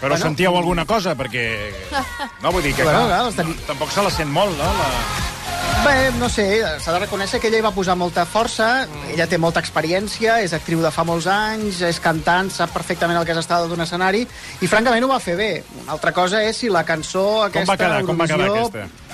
[0.00, 1.16] Però bueno, sentíeu alguna cosa?
[1.18, 1.44] Perquè...
[2.42, 4.64] No, vull dir que Bueno, clar, clar, teni- tampoc se la sent molt, no?
[4.64, 4.88] La...
[5.80, 6.44] Bé, no sé,
[6.82, 10.52] s'ha de reconèixer que ella hi va posar molta força, ella té molta experiència, és
[10.52, 14.26] actriu de fa molts anys, és cantant, sap perfectament el que és estar d'un escenari,
[14.60, 15.52] i francament ho va fer bé.
[15.80, 17.72] Una altra cosa és si la cançó Com aquesta...
[17.72, 18.02] va quedar?
[18.10, 19.09] Com va quedar aquesta?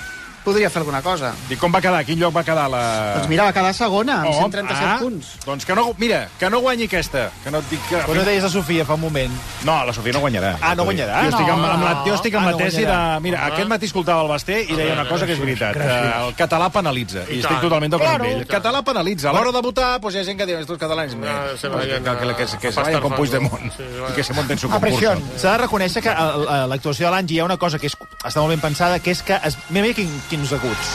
[0.47, 1.33] Podria fer alguna cosa.
[1.51, 1.99] I com va quedar?
[2.07, 2.81] Quin lloc va quedar la...
[3.17, 5.33] Doncs mira, va quedar segona, amb Oh, 137 ah, punts.
[5.45, 7.27] Doncs que no, mira, que no guanyi aquesta.
[7.43, 7.99] Que no et dic que...
[8.07, 9.33] Però no deies a Sofia fa un moment.
[9.67, 10.53] No, la Sofia no guanyarà.
[10.61, 11.23] Ah, no guanyarà?
[11.27, 11.71] Jo estic amb, No.
[11.73, 12.85] amb la, jo estic amb Ah, la no tesi de...
[12.87, 13.19] guanyarà.
[13.27, 15.75] Mira, aquest matí escoltava el Basté i deia una cosa que és veritat.
[15.75, 16.07] Gràcies.
[16.13, 17.25] que El català penalitza.
[17.27, 18.31] I, I estic totalment d'acord amb Claro.
[18.31, 18.41] ell.
[18.45, 19.29] El català penalitza.
[19.29, 21.15] A l'hora de votar, doncs hi ha gent que diu, estos catalans...
[21.17, 23.17] No, eh, se que, vayan que, que, que, que, que a se vayan con pastar
[23.17, 23.73] Puigdemont.
[23.75, 23.83] Sí,
[24.15, 25.15] que se monten su concurso.
[25.37, 28.39] S'ha de reconèixer que a- l'actuació de l'Angie hi ha una cosa que és, està
[28.39, 29.35] molt ben pensada, que és que...
[29.43, 30.89] Es, mira, mira quin, quins aguts.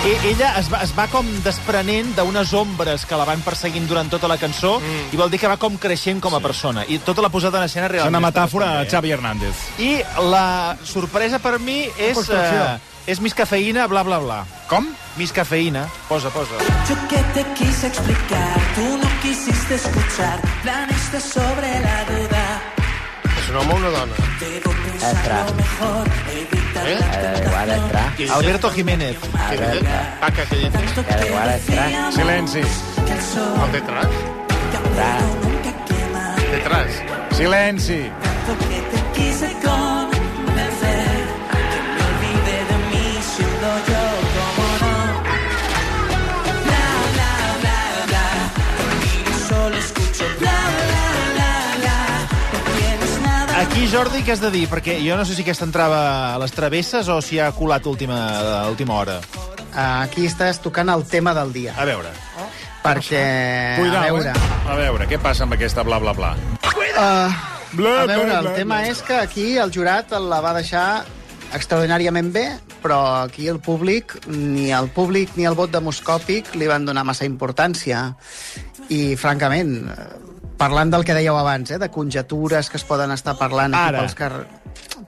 [0.00, 4.08] I ella es va, es va com desprenent d'unes ombres que la van perseguint durant
[4.08, 5.10] tota la cançó mm.
[5.12, 6.86] i vol dir que va com creixent com a persona.
[6.88, 8.16] I tota la posada en escena És realment...
[8.16, 9.66] una està metàfora a bé, Xavi Hernández.
[9.76, 9.90] eh?
[9.90, 12.24] I la sorpresa per mi és...
[12.24, 12.78] Uh,
[13.10, 14.40] és Miss Cafeïna, bla, bla, bla.
[14.70, 14.88] Com?
[15.20, 15.84] Miss Cafeïna.
[16.08, 16.64] Posa, posa.
[16.88, 20.40] Yo que te quise explicar, tú no quisiste escuchar.
[20.62, 22.44] Planiste sobre la duda.
[23.36, 24.28] És un home o una dona?
[24.40, 24.79] Debo
[26.32, 26.98] evitar ¿Eh?
[27.00, 28.30] la tentación.
[28.32, 29.16] Alberto Jiménez.
[29.50, 29.82] ¿Qué dices?
[30.20, 30.72] Paca, ¿qué dices?
[30.72, 32.58] Tanto que decíamos Silenci.
[32.58, 32.66] el
[33.22, 34.06] sol ¿Al detrás?
[34.06, 34.08] a
[35.86, 36.24] quema.
[36.52, 36.86] Detrás.
[37.32, 38.10] Silenci.
[38.22, 41.08] Tanto que te quise convencer,
[41.50, 43.99] que me olvide de mí siendo yo
[53.70, 54.64] Aquí, Jordi, què has de dir?
[54.68, 56.00] Perquè jo no sé si aquesta entrava
[56.34, 58.18] a les travesses o si ha colat última,
[58.68, 59.20] última hora.
[59.72, 61.74] Aquí estàs tocant el tema del dia.
[61.78, 62.10] A veure.
[62.82, 63.22] Perquè,
[63.78, 64.32] Cuidao, a veure...
[64.34, 64.58] eh?
[64.72, 66.32] A veure, què passa amb aquesta bla, bla, bla?
[66.66, 67.30] Uh,
[67.78, 68.88] Bla, a veure, bla, el bla, tema bla.
[68.90, 71.04] és que aquí el jurat la va deixar
[71.54, 72.44] extraordinàriament bé,
[72.82, 77.28] però aquí el públic, ni el públic ni el vot demoscòpic li van donar massa
[77.28, 78.08] importància.
[78.90, 80.08] I, francament, eh,
[80.60, 84.04] parlant del que dèieu abans, eh, de conjetures que es poden estar parlant aquí Ara.
[84.04, 84.32] pels car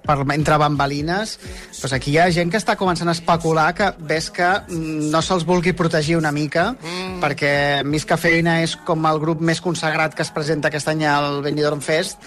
[0.03, 1.37] per, entre bambalines,
[1.77, 5.23] doncs aquí hi ha gent que està començant a especular que ves que mm, no
[5.23, 7.21] se'ls vulgui protegir una mica, mm.
[7.23, 7.53] perquè
[7.87, 11.85] Miss Cafeïna és com el grup més consagrat que es presenta aquest any al Benidorm
[11.85, 12.19] Fest,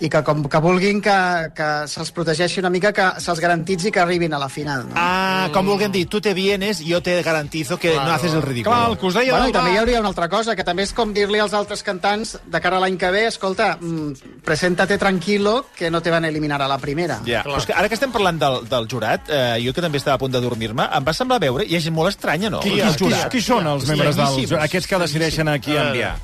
[0.00, 1.16] i que com que vulguin que,
[1.54, 4.88] que se'ls protegeixi una mica, que se'ls garantitzi que arribin a la final.
[4.88, 4.96] No?
[4.98, 8.72] Ah, com vulguem dir, tu te vienes, jo te garantizo que no haces el ridícul.
[8.72, 10.66] Clar, el que us deia Bueno, del i també hi hauria una altra cosa, que
[10.66, 14.42] també és com dir-li als altres cantants de cara a l'any que ve, escolta, mm,
[14.44, 17.20] preséntate tranquilo, que no te van a eliminar a la primera.
[17.26, 20.02] Ja, però és que ara que estem parlant del, del jurat, eh, jo que també
[20.02, 22.60] estava a punt de dormir-me, em va semblar veure, i és molt estranya, no?
[22.60, 23.40] Qui, El qui, qui, jurat.
[23.40, 24.28] són els membres dels...
[24.28, 24.62] Estranyíssims.
[24.64, 26.16] Aquests que decideixen a qui enviar?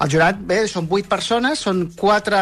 [0.00, 2.38] El jurat, bé, són vuit persones, són quatre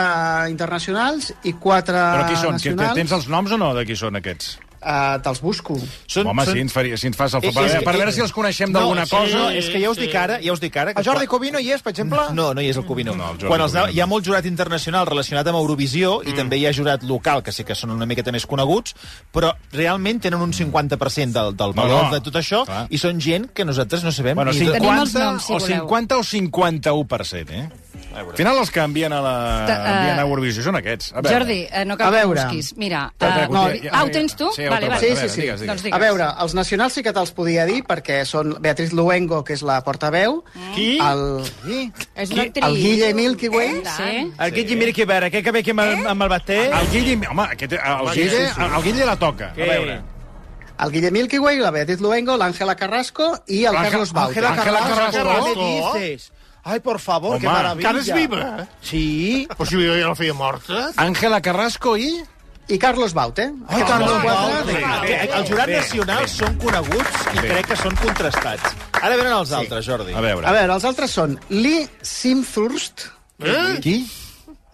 [0.52, 2.54] internacionals i quatre Però qui són?
[2.54, 2.98] Que, nacionals.
[3.00, 4.56] tens els noms o no de qui són aquests?
[4.78, 5.74] Uh, Te'ls busco.
[6.06, 6.54] Són, Home, són...
[6.54, 7.66] si ens, faria, si ens fas el Eh, favor.
[7.68, 9.38] és Per, per que- veure si els coneixem No, d'alguna sí, cosa.
[9.38, 10.92] No, és que ja us dic ara, ja us dic ara...
[10.94, 12.20] Que El Jordi Covino hi és, per exemple?
[12.32, 13.14] No, no hi és el Cubino.
[13.18, 14.10] No, el Jordi Quan els, Cubino hi ha no.
[14.14, 17.74] molt jurat internacional relacionat amb Eurovisió i també hi ha jurat local, que sí que
[17.74, 18.94] són una miqueta més coneguts,
[19.34, 22.86] però realment tenen un 50% del, del No, valor no, de tot això clar.
[22.90, 25.88] i són gent que nosaltres no sabem Bueno, ni de- 50, noms, si o voleu.
[25.88, 27.68] 50 o 51%, eh?
[28.20, 29.34] Al final els que envien a, la,
[29.66, 31.12] Ta- eh, envien a Eurovisió són aquests.
[31.12, 31.36] A veure.
[31.38, 32.76] Jordi, eh, no cal que busquis.
[32.76, 34.50] Mira, eh, espera, no, ja- ah, ho tens tu?
[34.56, 35.00] Sí, vale, vale.
[35.00, 35.40] Sí, sí, sí.
[35.42, 35.66] Digues, digues.
[35.66, 35.96] Doncs digues.
[35.96, 39.62] A veure, els nacionals sí que te'ls podia dir, perquè són Beatriz Luengo, que és
[39.62, 40.42] la portaveu,
[40.74, 40.98] Qui?
[40.98, 41.44] el,
[42.14, 42.66] És una actriu.
[42.66, 44.32] el Guille Milky Way, Sí.
[44.38, 46.72] Aquest Jimmy que veure, què que ve aquí amb, el- amb el bater?
[46.72, 49.50] El Guille, home, aquest, el, Guille, el Guille la toca.
[49.50, 50.02] A veure.
[50.80, 54.38] el Guille Milky Way, la Beatriz Luengo, l'Àngela Carrasco i el Carlos Baute.
[54.46, 55.44] Ángela Carrasco.
[55.44, 56.32] ¿Qué me dices?
[56.68, 57.92] Ay, por favor, Home, qué maravilla.
[57.98, 58.66] És viva?
[58.84, 59.46] Sí.
[59.54, 60.88] Però si jo ja la feia morta.
[61.00, 62.10] Àngela Carrasco i...
[62.68, 63.46] I Carlos Baute.
[63.48, 64.18] Ai, Aquests Carlos.
[64.26, 64.74] Baute.
[65.08, 68.74] Que Els jurats nacionals són coneguts i crec que són contrastats.
[69.00, 70.12] Ara venen els altres, Jordi.
[70.12, 70.44] A veure.
[70.44, 73.06] A veure, els altres són Lee Simthurst,
[73.38, 73.78] Eh?
[73.80, 73.96] Qui?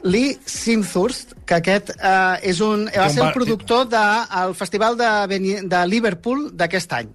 [0.08, 5.60] Lee Simthurst, que aquest eh, és un, va ser el productor del Festival de, Beni-
[5.68, 7.12] de Liverpool d'aquest any.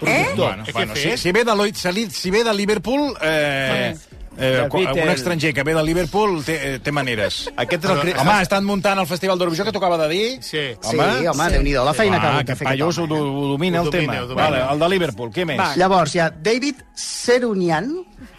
[0.00, 1.14] Bueno, Què bueno, fer?
[1.16, 3.14] si, si, ve de, si ve de Liverpool...
[3.22, 3.94] Eh,
[4.38, 7.50] eh, un estranger que ve de Liverpool té, eh, té maneres.
[7.56, 8.00] Aquest és el...
[8.02, 10.26] cri- Home, estan muntant el Festival d'Eurovisió que tocava de dir.
[10.42, 10.64] Sí.
[10.80, 13.40] Sí, home, déu-n'hi-do, la feina que, Ah, que que ha fet Pallós aquest ho, home.
[13.44, 14.20] ho domina Ho el tema.
[14.22, 14.44] ho domina.
[14.50, 15.76] Vale, el de Liverpool, què més?
[15.76, 17.90] Llavors hi ha David Serunian,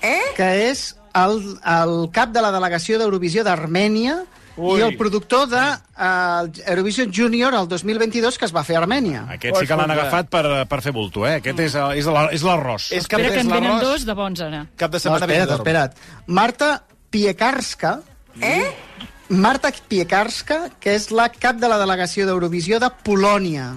[0.02, 0.22] eh?
[0.38, 4.20] que és el, el cap de la delegació d'Eurovisió d'Armènia
[4.58, 9.26] i el productor de uh, Eurovision Junior el 2022 que es va fer a Armènia.
[9.36, 11.36] Aquest sí que l'han agafat per, per fer bulto, eh?
[11.42, 12.90] Aquest és, el- és la- és l'arròs.
[12.92, 14.66] És Espera, que en venen dos de bons, ara.
[14.76, 15.62] cap de No, setmana espera't, Benidorm.
[15.62, 15.94] espera't.
[16.28, 18.00] Marta Piekarska,
[18.42, 18.72] eh?
[19.30, 23.74] Marta Piekarska, que és la cap de la delegació d'Eurovisió de Polònia.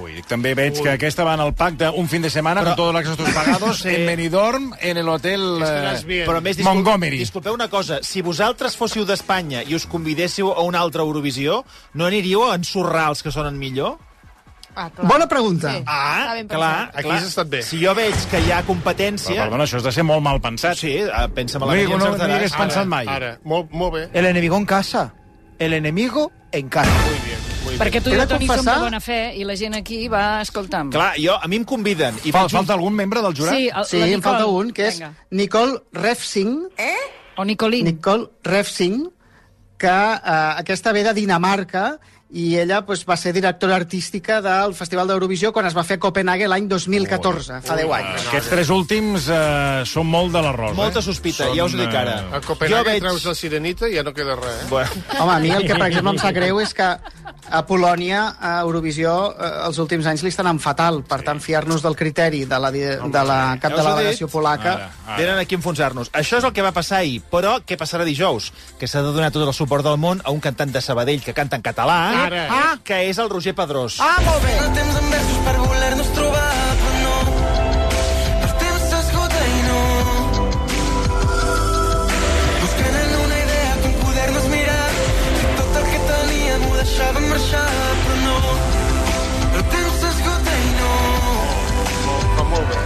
[0.00, 2.76] Ui, també veig que aquesta va en el pacte un fin de setmana Però- con
[2.76, 3.88] todos los gastos pagados Sí.
[3.94, 6.24] en Benidorm, en el hotel eh.
[6.26, 7.18] Però més, discul Montgomery.
[7.18, 12.06] disculpeu una cosa, si vosaltres fóssiu d'Espanya i us convidéssiu a una altra Eurovisió, no
[12.06, 13.98] aniríeu a ensorrar els que sonen millor?
[14.76, 15.06] Ah, clar.
[15.06, 15.70] Bona pregunta.
[15.72, 15.82] Sí.
[15.86, 16.90] Ah, clar.
[16.92, 17.18] Aquí clar.
[17.18, 17.62] has estat bé.
[17.62, 19.44] Si jo veig que hi ha Però, competència...
[19.44, 20.76] perdona, això has de ser molt mal pensat.
[20.76, 22.34] Sí, eh, pensa No, malament no, no, encertaràs.
[22.34, 23.06] digues pensat mai.
[23.06, 24.08] Ara, molt, molt bé.
[24.12, 25.12] El enemigo en casa.
[25.60, 26.90] El enemigo en casa.
[26.90, 27.33] Muy bien.
[27.78, 30.92] Perquè tu i el Toni som de bona fe i la gent aquí va escoltant.
[30.94, 32.14] Clar, jo, a mi em conviden.
[32.24, 33.54] I Fa, veig un- falta algun membre del jurat?
[33.54, 34.58] Sí, el, Sí, la em falta Nicole.
[34.66, 35.12] un, que és Vinga.
[35.30, 36.68] Nicole Refsing,
[37.36, 37.84] O Nicolín.
[37.84, 39.10] Nicole Refsing,
[39.76, 41.98] que eh, aquesta ve de Dinamarca
[42.34, 46.02] i ella pues, va ser directora artística del Festival d'Eurovisió quan es va fer a
[46.02, 48.24] Copenhague l'any 2014, fa 10 anys.
[48.26, 50.74] Aquests tres últims eh, són molt de l'arròs.
[50.74, 51.06] Molta eh?
[51.06, 52.16] sospita, Són, ja us ho dic ara.
[52.34, 54.66] A Copenhague Jo veig- treus la sirenita i ja no queda res, eh?
[54.72, 56.88] Bueno, Home, a mi el que, per exemple, em sap greu és que
[57.54, 61.02] a Polònia, a Eurovisió, eh, els últims anys li estan anant fatal.
[61.06, 64.74] Per tant, fiar-nos del criteri de la, de la cap de la delegació polaca...
[64.74, 65.18] Ara, ara.
[65.20, 66.10] Venen aquí a enfonsar-nos.
[66.18, 67.20] Això és el que va passar ahir.
[67.30, 68.50] Però què passarà dijous?
[68.80, 71.36] Que s'ha de donar tot el suport del món a un cantant de Sabadell que
[71.36, 72.46] canta en català, Ara.
[72.50, 73.98] ah, que és el Roger Pedrós.
[74.00, 74.54] Ah, molt bé.
[74.64, 77.16] El temps en versos per voler-nos trobar, però no.
[78.46, 79.80] El temps s'esgota i no.
[82.62, 84.88] Buscant en una idea com poder-nos mirar.
[85.40, 87.66] Si tot el que teníem ho deixàvem marxar,
[88.04, 88.36] però no.
[89.54, 90.92] El temps s'esgota i no.
[92.38, 92.82] Va molt bé.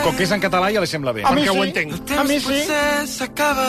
[0.00, 1.22] Com que és en català ja li sembla bé.
[1.28, 1.66] A mi Perquè ho sí.
[1.68, 1.92] entenc.
[1.92, 2.46] El temps A mi sí.
[2.46, 3.66] potser s'acaba,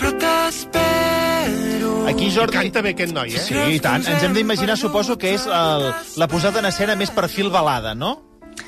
[0.00, 1.83] però t'espero.
[2.06, 2.56] Aquí, Jordi...
[2.58, 3.40] Canta bé aquest noi, eh?
[3.40, 4.04] Sí, i tant.
[4.04, 5.88] Ens hem d'imaginar, suposo, que és el,
[6.20, 8.16] la posada en escena més perfil balada, no?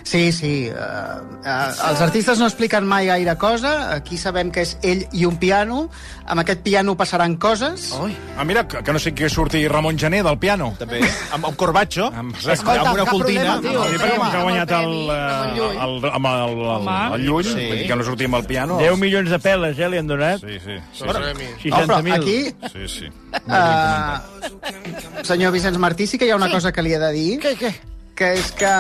[0.07, 0.69] Sí, sí.
[0.71, 3.93] Uh, uh, els artistes no expliquen mai gaire cosa.
[3.97, 5.89] Aquí sabem que és ell i un piano.
[6.27, 7.89] Amb aquest piano passaran coses.
[7.99, 8.15] Oi.
[8.39, 10.73] Ah, mira, que, que no sé què surti Ramon Gené del piano.
[10.79, 11.01] També.
[11.35, 12.07] Amb, amb Corbacho.
[12.13, 13.57] Amb- amb, Escolta, una cap cortina.
[13.59, 13.85] problema, tio.
[13.91, 16.97] Sí, perquè com que ha guanyat el, Amb el eh, el, amb el, el, Home.
[17.17, 17.67] el Llull, Sí.
[17.67, 18.79] vull dir que no sortia amb el piano.
[18.79, 20.41] 10 milions de peles, eh, li han donat.
[20.47, 20.79] Sí, sí.
[21.01, 21.51] Sí, Remi.
[21.67, 22.15] No, però 60.000.
[22.15, 23.11] aquí, Sí, sí.
[23.43, 27.41] uh, senyor Vicenç Martí, sí que hi ha una cosa que li he de dir.
[27.43, 27.75] Què, què?
[28.17, 28.73] Que és que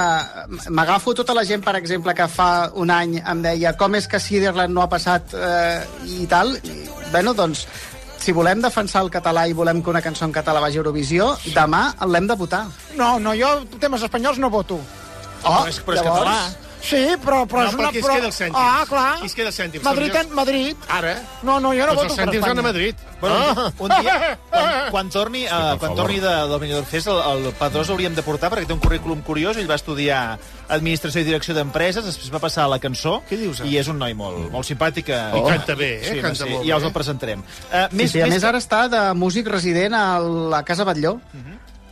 [0.72, 4.20] m'agafo tota la gent, per exemple, que fa un any em deia com és que
[4.22, 5.84] Siderland no ha passat eh,
[6.16, 6.54] i tal.
[6.56, 6.76] I,
[7.12, 7.66] bueno, doncs,
[8.22, 11.34] si volem defensar el català i volem que una cançó en català vagi a Eurovisió,
[11.54, 12.64] demà l'hem de votar.
[12.98, 14.80] No, no, jo temes espanyols no voto.
[15.44, 16.38] Oh, Però és, però és català.
[16.86, 17.88] Sí, però, però No, és però una...
[17.88, 18.56] aquí es queda el cèntim.
[18.62, 19.16] Ah, clar.
[19.16, 19.82] Aquí es queda el cèntim.
[19.82, 20.76] Madrid, en Madrid.
[20.88, 22.62] Ara, No, no, jo no tots voto els per cèntims van a Espanya.
[22.62, 22.94] Madrid.
[23.20, 23.72] Bueno, Ah.
[23.78, 25.96] un dia, quan, quan torni, uh, per quan favor.
[25.96, 29.22] torni de, del Benidorm Fest, el, el Pedrós l'hauríem de portar perquè té un currículum
[29.22, 29.56] curiós.
[29.56, 33.20] Ell va estudiar Administració i Direcció d'Empreses, després va passar a la cançó.
[33.30, 33.68] Què dius, ara?
[33.70, 35.08] I és un noi molt, molt simpàtic.
[35.08, 36.04] eh, I canta bé, eh?
[36.10, 36.80] Sí, no, Canta sí, molt ja bé.
[36.80, 37.40] us el presentarem.
[37.70, 41.18] Uh, Sí, sí, a més, ara està de músic resident a la Casa Batlló.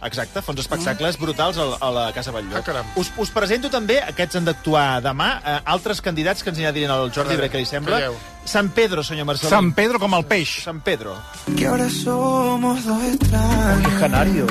[0.05, 2.59] Exacte, fa uns espectacles brutals a, a la Casa Batlló.
[2.59, 2.85] Ah, caram.
[3.01, 6.93] us, us presento també, aquests han d'actuar demà, eh, altres candidats que ens anirà dient
[6.93, 7.99] el Jordi, veure, què li sembla.
[8.03, 8.15] calleu.
[8.45, 9.49] San Pedro, senyor Marcelí.
[9.49, 10.59] San Pedro com el peix.
[10.65, 11.17] San Pedro.
[11.57, 13.93] Que ahora somos dos extraños.
[13.99, 14.47] Canario.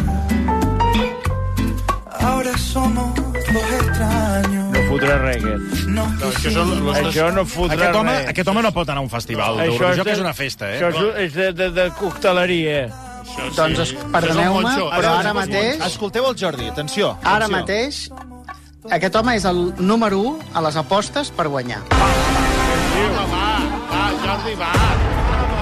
[2.20, 4.72] Ahora somos dos extraños.
[4.74, 5.88] No fotrà res, aquest.
[5.94, 8.30] No, això són les Això no fotrà Aquest home, res.
[8.34, 10.70] aquest home no pot anar a un festival Això d'Eurovisió, de- que és una festa,
[10.74, 10.80] eh?
[10.82, 12.88] Això és, és de, de, de cocteleria.
[13.56, 14.90] Doncs, es- perdoneu-me, Moncho.
[14.92, 17.18] però ara mateix, Escolteu el Jordi, atenció.
[17.24, 17.58] ara atenció.
[17.58, 18.12] mateix,
[18.92, 21.82] aquest home és el número 1 a les apostes per guanyar.
[21.92, 23.60] Home, va,
[23.92, 24.72] va, Jordi, va.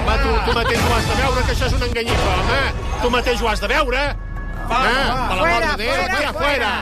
[0.06, 2.62] Va, tu, tu mateix ho has de veure, que això és una enganyifa, home.
[3.02, 4.16] Tu mateix ho has de veure.
[4.68, 6.72] Va, va, per l'amor Fuera, de Déu, fuera, fuera, fuera.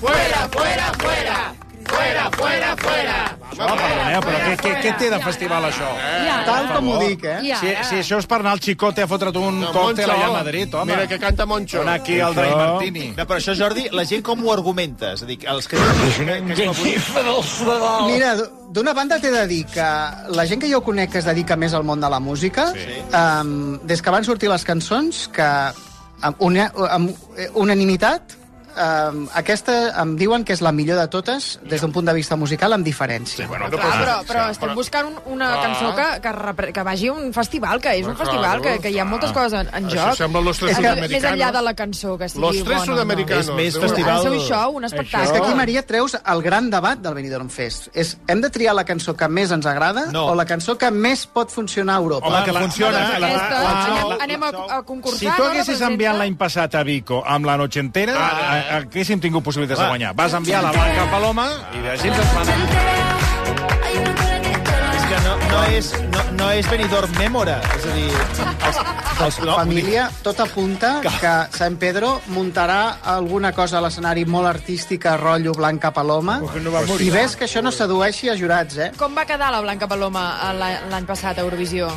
[0.00, 1.54] Fuera, fuera, fuera.
[1.90, 3.36] Fuera, fuera, fuera.
[3.58, 5.88] No, perdoneu, però què, què, què té de festival, això?
[6.00, 6.44] I ara?
[6.46, 7.38] Tal com ho dic, eh?
[7.50, 10.28] I Si, si això és per anar al Xicote a fotre't un No, còctel allà
[10.30, 10.92] a Madrid, home.
[10.94, 11.82] Mira que canta Moncho.
[11.82, 13.08] Anar aquí al Dry Això- Martini.
[13.18, 15.12] No, però això, Jordi, la gent com ho argumenta?
[15.18, 15.76] És a dir, els que...
[15.76, 17.60] que, que és
[18.06, 18.32] Mira,
[18.70, 19.86] d'una banda t'he de dir que
[20.36, 23.00] la gent que jo conec que es dedica més al món de la música, Sí.
[23.12, 25.42] um, des que van sortir les cançons, que
[26.22, 27.10] amb, una, amb
[27.54, 28.36] unanimitat,
[28.80, 32.36] um, aquesta em diuen que és la millor de totes des d'un punt de vista
[32.36, 33.46] musical amb diferència.
[33.48, 35.62] Bueno, Clar, però, però estem buscant un, una Clar.
[35.66, 38.90] cançó que, que, repre- que vagi a un festival, que és un festival, que, que
[38.90, 40.16] hi ha moltes coses en, en Això joc.
[40.22, 41.22] sembla Los Tres És que Sudamericanos.
[41.22, 42.84] Més enllà de la cançó, que sigui Los Tres bona.
[42.86, 43.48] Sudamericanos.
[43.48, 45.24] És més festival- El seu show, un espectacle.
[45.26, 47.88] És que aquí, Maria, treus el gran debat del Benidorm Fest.
[47.94, 50.26] És, hem de triar la cançó que més ens agrada No.
[50.32, 52.26] o la cançó que més pot funcionar a Europa?
[52.26, 52.98] Home, que la- funciona.
[53.00, 55.18] Doncs La, aquesta, la, anem, anem a, a concursar.
[55.18, 58.80] Si tu haguessis enviat l'any passat a Vico amb la noche entera, Ara, a- a-
[58.80, 59.90] haguéssim tingut possibilitats de Va.
[59.90, 60.14] guanyar.
[60.14, 62.46] Vas enviar la Blanca Paloma i així ens es fan...
[64.94, 67.58] és que no, no, és, no, no és Benidorm Memora.
[67.76, 68.06] És a dir,
[68.68, 68.78] els,
[69.18, 75.16] doncs, no, família, tot apunta que San Pedro muntarà alguna cosa a l'escenari molt artística,
[75.16, 77.06] rotllo Blanca Paloma, no va morir.
[77.08, 78.90] i ves que això no sedueixi a jurats, eh?
[78.98, 80.54] Com va quedar la Blanca Paloma eh,
[80.90, 81.90] l'any passat a Eurovisió?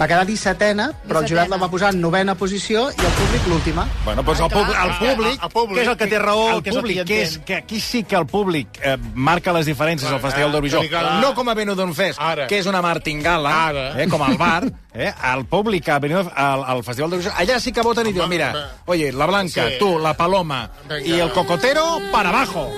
[0.00, 3.44] Va quedar 17ena, però el jurat la va posar en novena posició i el públic
[3.46, 3.84] l'última.
[4.04, 5.42] Bueno, doncs el, pub el públic...
[5.44, 5.76] El públic.
[5.76, 7.78] Que és el que té raó, el que és el públic, que és, que aquí
[7.80, 10.82] sí que el públic eh, marca les diferències al Festival d'Eurovisió.
[10.82, 12.48] li cal- No com a Benidorm Fest, Ara.
[12.50, 14.02] que és una martingala, Ara.
[14.02, 14.64] eh, com al bar.
[14.94, 18.28] Eh, el públic a Benidorm, al, al Festival d'Eurovisió, allà sí que voten i diuen,
[18.28, 18.50] mira,
[18.86, 19.78] oye, la Blanca, Sí.
[19.78, 21.06] tu, la Paloma Venga.
[21.06, 22.68] i el Cocotero, para abajo.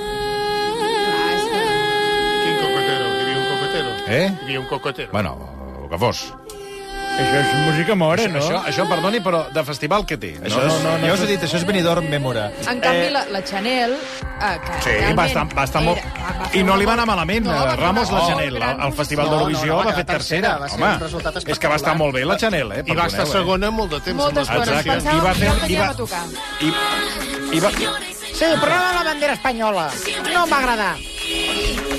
[2.45, 3.07] Quin cocotero?
[3.09, 3.89] Hi havia un cocotero.
[4.09, 4.27] Eh?
[4.41, 5.13] Hi havia un cocotero.
[5.13, 5.39] Bueno,
[5.85, 6.35] el que fos.
[7.17, 8.41] Això és música mora, no?
[8.43, 10.35] Això, això, perdoni, però de festival què té?
[10.37, 12.51] Això és, no, no, ja us he dit, això és Benidorm Memora.
[12.69, 13.95] En canvi, la, la Chanel...
[14.37, 15.97] Eh, que Sí, realment va estar, va estar molt...
[16.03, 17.47] era- va I no li va anar malament.
[17.47, 19.95] No, No, va Ramos, la Chanel, gran al Festival No, no, d'Eurovisió no, va va
[19.97, 20.51] fer tercera.
[20.53, 22.83] tercera, va ser Home, un resultat és que va estar molt bé la Chanel, eh?
[22.85, 24.21] I va estar segona molt de temps.
[24.21, 24.85] Moltes coses.
[24.85, 26.23] Pensàvem I va que fer- no i teníem va- tocar.
[26.61, 26.73] I,
[27.57, 27.73] i va...
[28.37, 29.87] Sí, però no la bandera espanyola.
[30.33, 30.95] No em va agradar.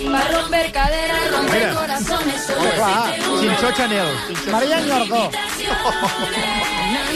[0.08, 1.74] Va romper caderas, romper Mira.
[1.76, 2.46] corazones.
[2.56, 3.16] Oh, clar.
[3.42, 4.12] Cinxó Chanel.
[4.52, 5.24] Maria Ñordó.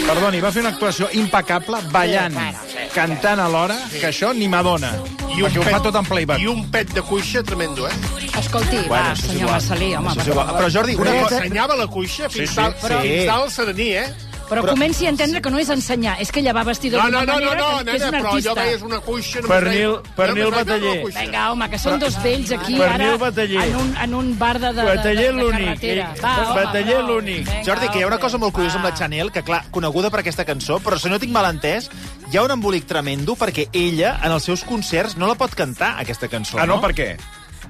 [0.07, 2.35] Perdoni, va fer una actuació impecable, ballant,
[2.95, 4.91] cantant alhora, que això ni Madonna.
[5.31, 6.41] I perquè ho fa tot en playback.
[6.43, 7.93] I un pet de cuixa tremendo, eh?
[8.41, 9.53] Escolti, Bueno, va, això és senyor igual.
[9.53, 10.09] Marcelí, home.
[10.11, 10.51] Això és igual.
[10.57, 11.37] Però Jordi, una cosa...
[11.37, 12.87] ensenyava la cuixa fins, Sí, sí, dalt, sí.
[13.05, 14.30] fins dalt al serení, eh?
[14.51, 17.21] Però, comenci a entendre que no és ensenyar, és que ella va vestida No, d'una
[17.21, 18.51] no, no, no, manera no, que, que és nena, un però artista.
[18.51, 19.41] allò veies una cuixa...
[19.41, 20.95] només Pernil- Pernil Bataller.
[21.15, 23.63] Vinga, home, que són dos vells aquí, Pernil ara, Bataller.
[23.69, 25.65] en un, en un bar de, de, de, de, Bataller de l'únic.
[25.65, 26.09] carretera.
[26.21, 27.49] Va, home, Bataller l'únic.
[27.65, 28.93] Jordi, que hi ha una cosa molt curiosa amb la.
[28.93, 31.89] Chanel, que, clar, coneguda per aquesta cançó, però si no tinc mal entès,
[32.31, 35.95] hi ha un embolic tremendo perquè ella, en els seus concerts, no la pot cantar,
[36.03, 36.81] aquesta cançó, Ah, no?
[36.81, 37.15] Per què?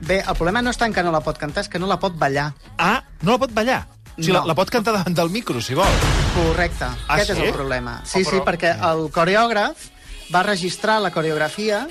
[0.01, 1.99] Bé, el problema no és tant que no la pot cantar, és que no la
[2.01, 2.53] pot ballar.
[2.81, 3.83] Ah, no la pot ballar?
[4.21, 4.41] O sigui, No.
[4.41, 5.89] la, la pot cantar davant del micro, si vol.
[6.35, 6.85] Correcte.
[6.85, 7.39] Ah, Aquest sí?
[7.41, 8.01] és el problema.
[8.05, 9.87] Sí, Oh, sí, però- perquè el coreògraf
[10.33, 11.87] va registrar la coreografia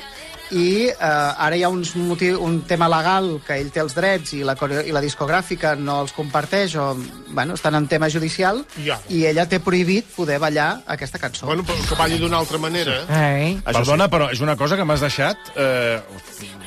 [0.50, 4.32] i eh, ara hi ha uns motiu, un tema legal que ell té els drets
[4.34, 6.94] i la, i la discogràfica no els comparteix o
[7.30, 8.98] bueno, estan en tema judicial Ja.
[9.08, 11.46] i ella té prohibit poder ballar aquesta cançó.
[11.46, 13.00] Bueno, però que balli d'una altra manera.
[13.08, 13.56] Ei.
[13.64, 15.52] Això Perdona, però és una cosa que m'has deixat...
[15.56, 16.00] Eh,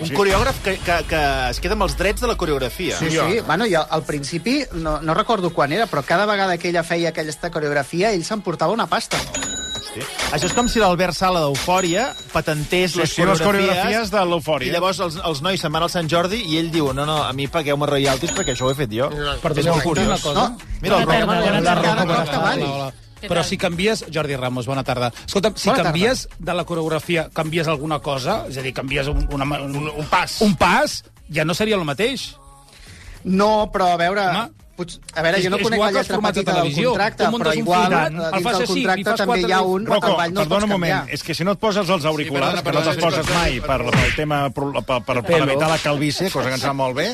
[0.04, 2.98] Un coreògraf que, que, que es queda amb els drets de la coreografia.
[2.98, 3.40] Sí, sí.
[3.46, 6.84] Bueno, i al, al principi, no, no recordo quan era, però cada vegada que ella
[6.84, 9.20] feia aquesta coreografia, ell s'emportava una pasta.
[9.84, 10.00] Sí.
[10.32, 14.24] Això és com si l'Albert Sala d'Eufòria patentés Sí, les, sí, les coreografies, coreografies de
[14.32, 14.70] l'Eufòria.
[14.70, 17.20] I llavors els, els nois se'n van al Sant Jordi i ell diu, no, no,
[17.28, 19.10] a mi pagueu-me royalties perquè això ho he fet jo.
[19.12, 20.26] és molt curiós.
[20.34, 20.48] No?
[20.82, 22.92] Mira, el Bona tarda, Roc- bona tarda.
[23.24, 24.02] Però si canvies...
[24.12, 25.08] Jordi Ramos, bona tarda.
[25.26, 25.92] Escolta, si Bona tarda.
[25.94, 29.88] canvies de la coreografia, canvies alguna cosa, és a dir, canvies un, una, un, Un,
[29.96, 30.42] un pas.
[30.44, 30.98] un pas,
[31.32, 32.34] ja no seria el mateix.
[33.24, 34.26] No, però a veure...
[34.28, 34.50] Home.
[34.74, 36.90] Potser, a veure, jo no conec igual la lletra petita del televisió.
[36.90, 40.46] contracte, però igual, eh, el dins del contracte també hi ha un Rocco, no perdona
[40.50, 42.98] pots un moment, és que si no et poses els auriculars, Sí, que no te'ls
[42.98, 46.66] poses mai per, pel tema, per, per, per, per evitar la calvície, cosa que ens
[46.66, 47.06] va molt bé,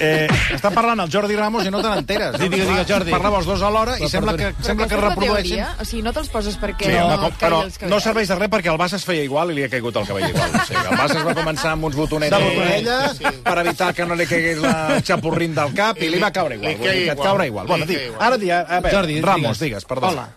[0.00, 2.38] eh, està parlant el Jordi Ramos i no te n'enteres.
[2.40, 3.12] Sí, digues, digues, Jordi.
[3.12, 5.60] Parleu els dos alhora i sembla que, sembla que reprodueixin...
[5.60, 5.68] teoria?
[5.80, 7.60] O sigui, no te'ls poses perquè Sí, no, com, però
[7.92, 10.08] no serveix de res perquè el Bas es feia igual i li ha caigut el
[10.08, 10.48] cabell igual.
[10.48, 12.98] O sigui, el Bas es va començar amb uns botonets De botonella,
[13.44, 17.01] per evitar que no li caigués la xapurrín del cap i li va caure igual.
[17.04, 17.28] Que et igual.
[17.28, 17.66] caure igual.
[17.66, 18.22] Bueno, Li di, caia igual.
[18.26, 19.60] ara di, a, veure, Jordi, Ramos, digues.
[19.60, 20.08] digues, perdó.
[20.08, 20.28] Hola.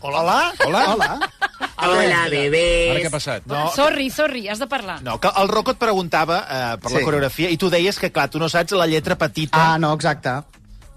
[0.00, 0.52] Hola.
[0.66, 0.84] Hola?
[0.94, 1.30] Hola.
[1.84, 2.90] Hola, bebé.
[2.92, 3.46] Ara què ha passat?
[3.48, 5.00] No, Sorry, sorry, has de parlar.
[5.02, 7.04] no, que el Rocco et preguntava eh, per la Sí.
[7.04, 9.74] coreografia i tu deies que, clar, tu no saps la lletra petita.
[9.74, 10.30] Ah, no, exacte.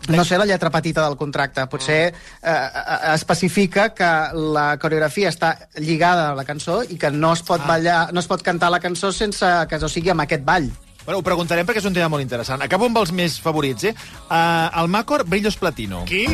[0.09, 1.65] No sé la lletra petita del contracte.
[1.67, 7.33] Potser eh, eh, especifica que la coreografia està lligada a la cançó i que no
[7.33, 10.43] es pot ballar, no es pot cantar la cançó sense que o sigui amb aquest
[10.45, 10.69] ball.
[11.07, 12.59] Bueno, ho preguntarem perquè és un tema molt interessant.
[12.65, 13.93] Acabo amb els més favorits, eh?
[14.27, 16.01] Uh, el Macor Brillos Platino.
[16.03, 16.25] Qui?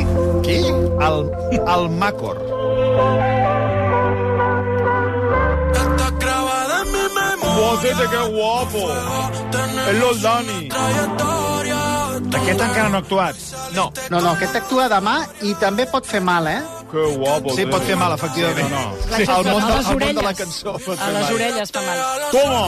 [0.42, 0.56] Qui?
[0.98, 1.20] El,
[1.62, 2.42] el Macor.
[7.54, 8.90] Guapete, que guapo.
[9.92, 10.60] És los Dani.
[12.34, 13.36] Aquest encara no ha actuat.
[13.78, 16.62] No, No, no, aquest actua demà i també pot fer mal, eh?
[16.94, 17.50] Que guapo.
[17.56, 18.70] sí, pot fer mal, efectivament.
[18.70, 19.16] No, no.
[19.18, 21.24] Sí, el món, a de, les el món de la cançó pot A fer les
[21.24, 21.34] mal.
[21.34, 21.98] orelles fa mal.
[22.32, 22.64] Toma.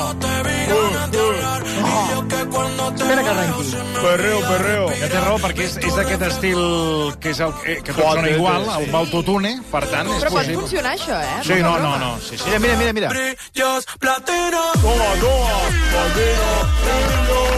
[2.95, 3.63] Espera que arrenqui.
[4.01, 4.87] Perreo, perreo.
[4.87, 6.59] Que té raó, perquè és, és d'aquest estil
[7.21, 8.71] que, és el, eh, que tot sona igual, sí.
[8.81, 10.57] el baltotune, per tant, és Però pot possible.
[10.63, 11.37] funcionar, això, eh?
[11.45, 12.11] Sí, no, no, no.
[12.25, 12.49] Sí, sí.
[12.49, 13.35] Mira, mira, mira, mira.
[14.81, 15.55] Toma, toma.
[15.93, 17.55] Platino.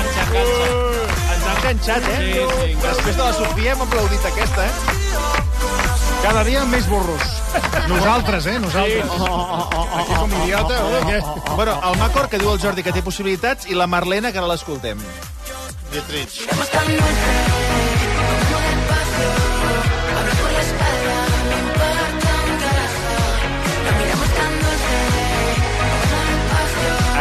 [0.00, 0.83] Ens ha
[1.64, 2.16] enganxat, eh?
[2.20, 4.72] Sí, sí, Després de la Sofia hem aplaudit aquesta, eh?
[6.24, 7.24] Cada dia més burros.
[7.88, 8.58] Nosaltres, eh?
[8.60, 9.10] Nosaltres.
[10.00, 10.78] Aquí som idiota.
[10.84, 14.38] Oh, Bueno, el Macor, que diu el Jordi que té possibilitats, i la Marlena, que
[14.38, 15.00] ara l'escoltem.
[15.92, 16.44] Dietrich.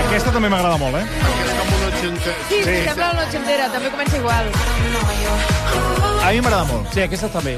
[0.03, 1.52] Aquesta també m'agrada molt, eh?
[2.03, 2.31] Ochenta...
[2.49, 4.49] Sí, sí, sembla una ochentera, també comença igual.
[6.23, 6.89] A mi m'agrada molt.
[6.93, 7.53] Sí, aquesta també.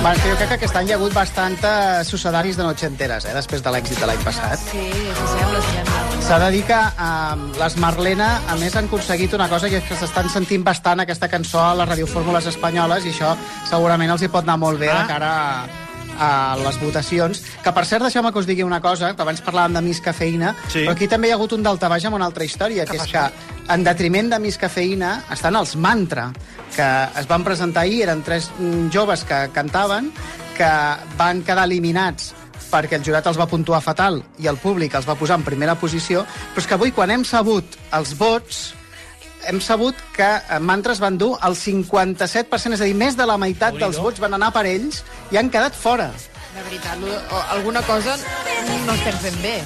[0.00, 3.62] Bueno, jo crec que aquest any hi ha hagut bastantes sucedaris de notxenteres, eh, després
[3.64, 4.58] de l'èxit de l'any passat.
[4.70, 4.82] Sí,
[5.20, 6.22] s'assembla, s'assembla.
[6.24, 9.88] S'ha de dir que eh, les Marlena, a més, han aconseguit una cosa que és
[9.88, 13.36] que s'estan sentint bastant aquesta cançó a les radiofórmules espanyoles i això
[13.70, 15.02] segurament els hi pot anar molt bé Ah.
[15.02, 15.83] de cara a,
[16.18, 17.42] a les votacions.
[17.62, 20.54] Que, per cert, deixeu-me que us digui una cosa, que abans parlàvem de Miss Cafeïna,
[20.68, 20.84] Sí.
[20.84, 23.24] però aquí també hi ha hagut un daltabaix amb una altra història, que és que,
[23.68, 26.32] en detriment de Miss Cafeïna, estan els Mantra,
[26.76, 26.88] que
[27.20, 30.12] es van presentar ahir, eren tres mm, joves que cantaven,
[30.56, 30.70] que
[31.16, 32.34] van quedar eliminats
[32.70, 35.76] perquè el jurat els va puntuar fatal i el públic els va posar en primera
[35.78, 38.74] posició, però és que avui, quan hem sabut els vots,
[39.48, 43.38] hem sabut que eh, Mantres van dur el 57%, és a dir, més de la
[43.40, 45.02] meitat dels vots van anar per ells
[45.34, 46.10] i han quedat fora.
[46.54, 47.02] De veritat,
[47.56, 48.16] alguna cosa
[48.86, 49.56] no estem fent bé.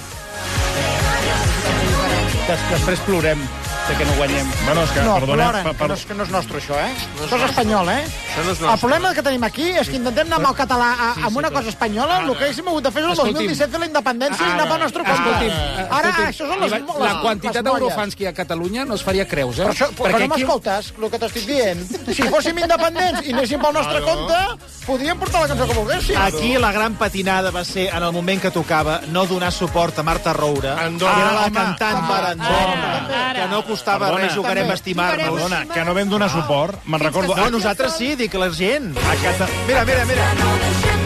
[2.49, 3.43] Des, després plorem
[3.89, 4.47] de que no guanyem.
[4.67, 6.59] Bueno, és que, No, perdona, ploren, per, que, per, no és, que no és nostre,
[6.61, 6.93] això, eh?
[7.25, 8.03] Això és espanyol, eh?
[8.05, 8.79] Això no és El nostre.
[8.83, 11.49] problema que tenim aquí és que intentem anar amb el català a, Sí, amb una
[11.49, 13.35] però- cosa espanyola, el que haguéssim hagut de fer és el Escolti'm.
[13.35, 15.23] 2017 fer la independència i anar pel nostre compte.
[15.23, 15.53] Escolti'm,
[15.89, 18.85] Ara, escolti'm, això són les, la, les, la quantitat d'eurofans que hi ha a Catalunya
[18.85, 19.65] no es faria creus, eh?
[19.65, 21.83] Per això, però no m'escoltes, el que t'estic dient.
[22.15, 24.39] Si fóssim independents i anéssim pel nostre compte,
[24.87, 26.17] podríem portar la cançó que volguéssim.
[26.21, 30.03] Aquí la gran patinada va ser en el moment que tocava no donar suport a
[30.03, 31.15] Marta Roura, Andorra.
[31.15, 33.33] que era la cantant per Andorra, Ara.
[33.35, 34.27] que no costava Perdona.
[34.27, 35.31] res, jugarem a estimar-nos.
[35.31, 36.83] perdona, que no vam donar suport.
[36.85, 37.37] Me'n recordo...
[37.39, 38.95] No, nosaltres sí, dic la gent.
[38.99, 39.49] A Cata...
[39.67, 40.98] Mira, mira, mira.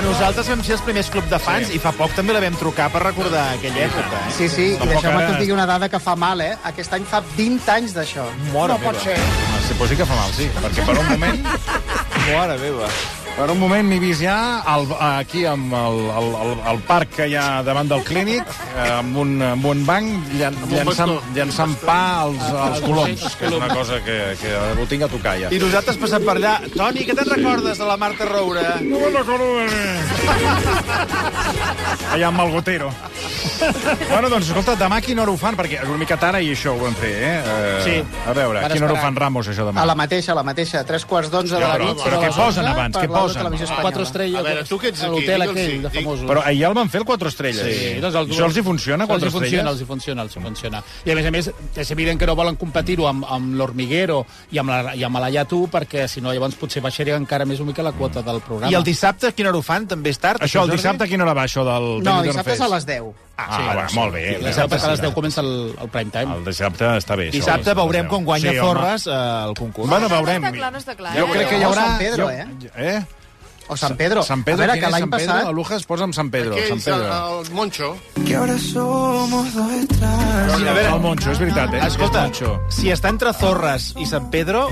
[0.00, 1.74] Que nosaltres vam ser els primers club de fans sí.
[1.76, 4.20] i fa poc també la vam trucar per recordar aquella època.
[4.30, 4.30] Eh?
[4.32, 6.54] Sí, sí, i deixeu-me que us digui una dada que fa mal, eh?
[6.70, 8.24] Aquest any fa 20 anys d'això.
[8.48, 9.04] Mora No pot meva.
[9.04, 9.60] ser.
[9.66, 11.44] Sí, pues sí que fa mal, sí, perquè per un moment,
[12.30, 12.88] Mora meva.
[13.36, 14.36] Per un moment m'he vist ja
[14.68, 18.88] al, aquí amb el, el, el, el parc que hi ha davant del clínic, eh,
[18.98, 23.70] amb un, amb un banc, llan, llançant, llançant pa als, als coloms, que és una
[23.72, 25.52] cosa que, que ho tinc a tocar ja.
[25.54, 26.56] I nosaltres passant per allà.
[26.74, 28.66] Toni, què te'n recordes de la Marta Roura?
[28.84, 29.48] No me'n recordo
[32.10, 32.90] Allà amb el gotero.
[34.10, 35.56] bueno, doncs, escolta, demà a quina hora ho fan?
[35.58, 37.34] Perquè és una mica tard i això ho vam fer, eh?
[37.40, 37.96] eh Sí.
[38.28, 39.82] A veure, a quina hora ho fan Ramos, això demà?
[39.82, 42.02] A la mateixa, a la mateixa, tres quarts d'onze de la però- nit.
[42.02, 42.96] però a què posen 11, abans?
[42.96, 43.82] Què televisió espanyola.
[43.82, 44.38] Quatre estrelles.
[44.40, 46.26] A veure, tu que ets aquí, l'hotel aquell, sí, de famosos.
[46.30, 47.66] Però ahir el van fer el 4 estrelles.
[47.66, 49.72] Sí, doncs el, Això els hi funciona, 4 els hi funciona, estrelles?
[49.72, 50.82] els hi funciona, els hi funciona.
[51.04, 54.58] I a més a més, és evident que no volen competir-ho amb, amb l'Hormiguero i
[54.58, 57.72] amb la, i amb la Yatu, perquè si no llavors potser baixaria encara més una
[57.72, 58.72] mica la quota del programa.
[58.72, 59.86] I el dissabte a quina hora ho fan?
[59.90, 60.42] També és tard?
[60.42, 62.02] Això, el dissabte a quina hora va, això del...
[62.04, 63.29] No, dissabte és a les 10.
[63.48, 64.24] Ah, sí, bueno, molt bé.
[64.36, 66.36] El dissabte a les 10 comença el, el prime time.
[66.36, 67.38] El dissabte està bé, això.
[67.38, 68.66] Dissabte veurem com guanya Sí, home.
[68.68, 69.88] Zorres eh, el concurs.
[69.88, 70.42] Bueno, No veurem.
[70.44, 71.14] està clar, no està clar.
[71.16, 71.86] Jo crec que hi haurà...
[71.86, 72.46] O Sant Pedro, jo- eh?
[72.76, 73.00] Eh?
[73.70, 74.22] O Sant Pedro.
[74.26, 75.44] Sant Pedro, a veure, que l'any passat...
[75.46, 76.56] A Lujas posa'm Sant Pedro.
[76.56, 77.06] Sant Aquells, Pedro.
[77.06, 77.90] el, el Moncho.
[78.26, 80.56] Que ahora somos dos extraños.
[80.58, 81.82] Sí, a veure, El Moncho, és veritat, eh?
[81.86, 82.56] Escolta, Moncho.
[82.74, 84.66] si està entre Zorres i Sant Pedro...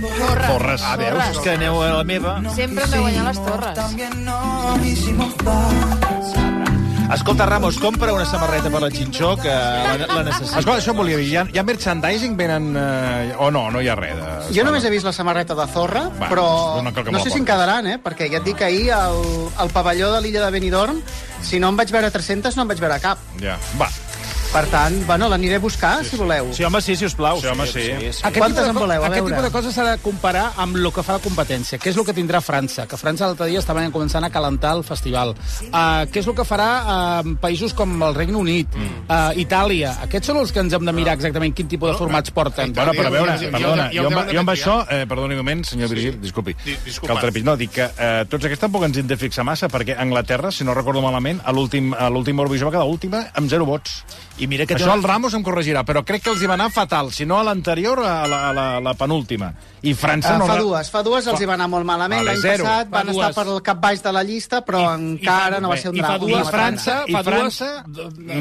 [0.49, 0.83] Torres.
[0.83, 1.23] Ah, veus?
[1.31, 2.41] És que aneu a la meva.
[2.57, 3.75] Sempre hem de guanyar les torres.
[3.79, 5.98] También nos hicimos paz.
[7.13, 10.61] Escolta, Ramos, compra una samarreta per la Xinxó, que la, la necessita.
[10.61, 11.29] Escolta, això em volia dir.
[11.31, 12.35] Hi ha, hi ha merchandising?
[12.37, 12.69] Venen...
[12.77, 14.19] Eh, o no, no hi ha res.
[14.19, 14.57] De...
[14.59, 16.49] Jo només he vist la samarreta de Zorra, Va, però
[16.85, 17.97] no no sé si en quedaran, eh?
[18.05, 19.23] Perquè ja et dic que ahir al,
[19.57, 21.01] al pavelló de l'illa de Benidorm,
[21.41, 23.25] si no en vaig veure 300, no en vaig veure cap.
[23.41, 23.89] Ja, va.
[24.49, 26.47] Per tant, bueno, l'aniré a buscar, si voleu.
[26.57, 27.37] Sí, home, sí, si us plau.
[27.39, 27.83] Sí, home, sí.
[27.93, 29.03] Aquest Quantes tipus de en voleu?
[29.03, 29.35] A Aquest veure.
[29.35, 32.05] tipus de coses s'ha de comparar amb el que fa la competència, que és el
[32.07, 35.35] que tindrà França, que França l'altre dia estaven començant a calentar el festival.
[35.69, 39.05] Uh, què és el que farà uh, països com el Regne Unit, Mm.
[39.11, 39.93] uh, Itàlia?
[40.07, 42.73] Aquests són els que ens hem de mirar exactament quin tipus de formats porten.
[42.73, 45.89] Bueno, però a veure, perdona, jo, deuen jo amb això, eh, perdoni un moment, senyor
[45.91, 47.21] Virgil, disculpi, Di- que disculpa.
[47.21, 50.51] el no, dic que eh, tots aquests tampoc ens hem de fixar massa, perquè Anglaterra,
[50.51, 54.05] si no recordo malament, a l'últim a l'últim Eurovisió va quedar última amb zero vots.
[54.39, 56.69] I mira que Això el Ramos em corregirà, però crec que els hi va anar
[56.71, 59.53] fatal, si no a l'anterior, a la, a la, a la penúltima.
[59.83, 60.47] I França Uh, no...
[60.47, 62.23] fa dues, fa dues els hi va anar molt malament.
[62.27, 63.35] L'any passat Fa van estar dues.
[63.35, 66.13] per el cap baix de la llista, però encara no va ser un I fa
[66.15, 66.19] drama.
[66.27, 67.71] dues, una França, I fa dues, França,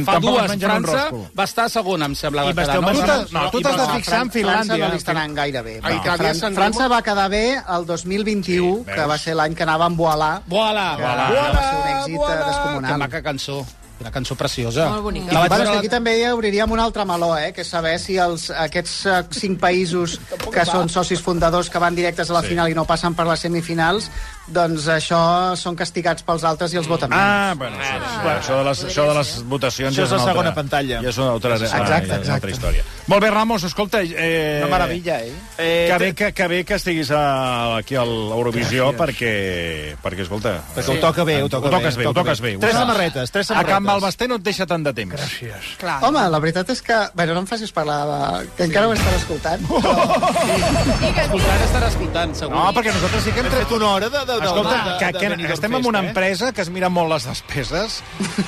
[0.05, 1.03] fa dues, França
[1.37, 2.45] va estar segona, em sembla.
[2.45, 2.91] I va quedar, no?
[2.93, 4.85] Tu t'has- no, tu I t'has de fixar en Fran- França Finlàndia.
[4.87, 5.79] no li està anant gaire bé.
[5.81, 9.33] A Itàlia, Fran Sant França Remo- va quedar bé el 2021, Sí, que va ser
[9.35, 9.97] l'any que anava amb.
[9.97, 11.27] Voilà, Que voilà.
[11.57, 12.91] va ser un èxit descomunal.
[12.91, 13.65] Que maca cançó.
[13.99, 14.89] Una cançó preciosa.
[14.91, 15.31] Molt bonica.
[15.33, 17.95] La vaig bueno, que aquí també ja obriríem un altre meló, eh, que és saber
[17.99, 20.19] si els, aquests eh, cinc països
[20.53, 22.53] que són socis fundadors que van directes a la Sí.
[22.53, 24.11] final i no passen per les semifinals
[24.47, 25.19] doncs això
[25.59, 27.21] són castigats pels altres i els voten menys.
[27.21, 30.25] Ah, bueno, això, ah, això, de les, això de les votacions Això és la una
[30.31, 31.01] segona altra, pantalla.
[31.03, 32.33] Ja és una altra, Exacte, ja és una exacte.
[32.37, 32.83] altra història.
[33.07, 34.01] Molt bé, Ramos, escolta...
[34.03, 35.33] Eh, Una meravella, eh?
[35.57, 40.57] Eh, Que bé que, que bé que estiguis a, aquí a l'Eurovisió perquè, perquè, escolta...
[40.75, 42.09] Perquè ho toca bé, ho toca ho toques bé, bé.
[42.09, 42.55] ho toques bé.
[42.57, 42.61] bé.
[42.65, 43.87] Tres samarretes, tres A Can samarretes.
[43.93, 45.15] Balbasté no et deixa tant de temps.
[45.15, 45.71] Gràcies.
[45.79, 45.99] Clar.
[46.07, 46.97] Home, la veritat és que...
[47.15, 48.19] Bueno, no em facis parlar de...
[48.57, 49.63] que encara ho estan escoltant.
[49.67, 52.55] Escoltant, estarà escoltant, segur.
[52.55, 55.29] No, perquè nosaltres sí que hem tret una hora de, de Escolta, de, que, que,
[55.29, 56.07] Benidorm estem en una eh?
[56.07, 57.99] empresa que es mira molt les despeses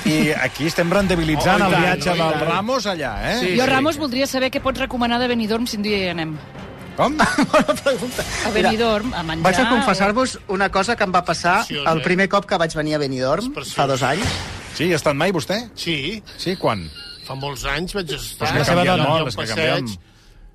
[0.06, 2.46] i aquí estem rendibilitzant Oh, i el tant, viatge oh, del tant.
[2.48, 3.36] Ramos allà, eh?
[3.40, 6.36] Sí, Jo, Ramos, voldria saber què pots recomanar de Benidorm si un dia hi anem.
[6.96, 7.14] Com?
[8.46, 9.44] A Benidorm, a menjar...
[9.46, 12.04] Vaig a confessar-vos una cosa que em va passar Preciós, el eh?
[12.04, 14.26] primer cop que vaig venir a Benidorm, fa dos anys.
[14.76, 15.62] Sí, ha estat mai, vostè?
[15.74, 16.88] Sí, Sí, quan?
[17.30, 18.48] fa molts anys vaig estar.
[18.50, 19.90] Però és que molt, un és que canviem.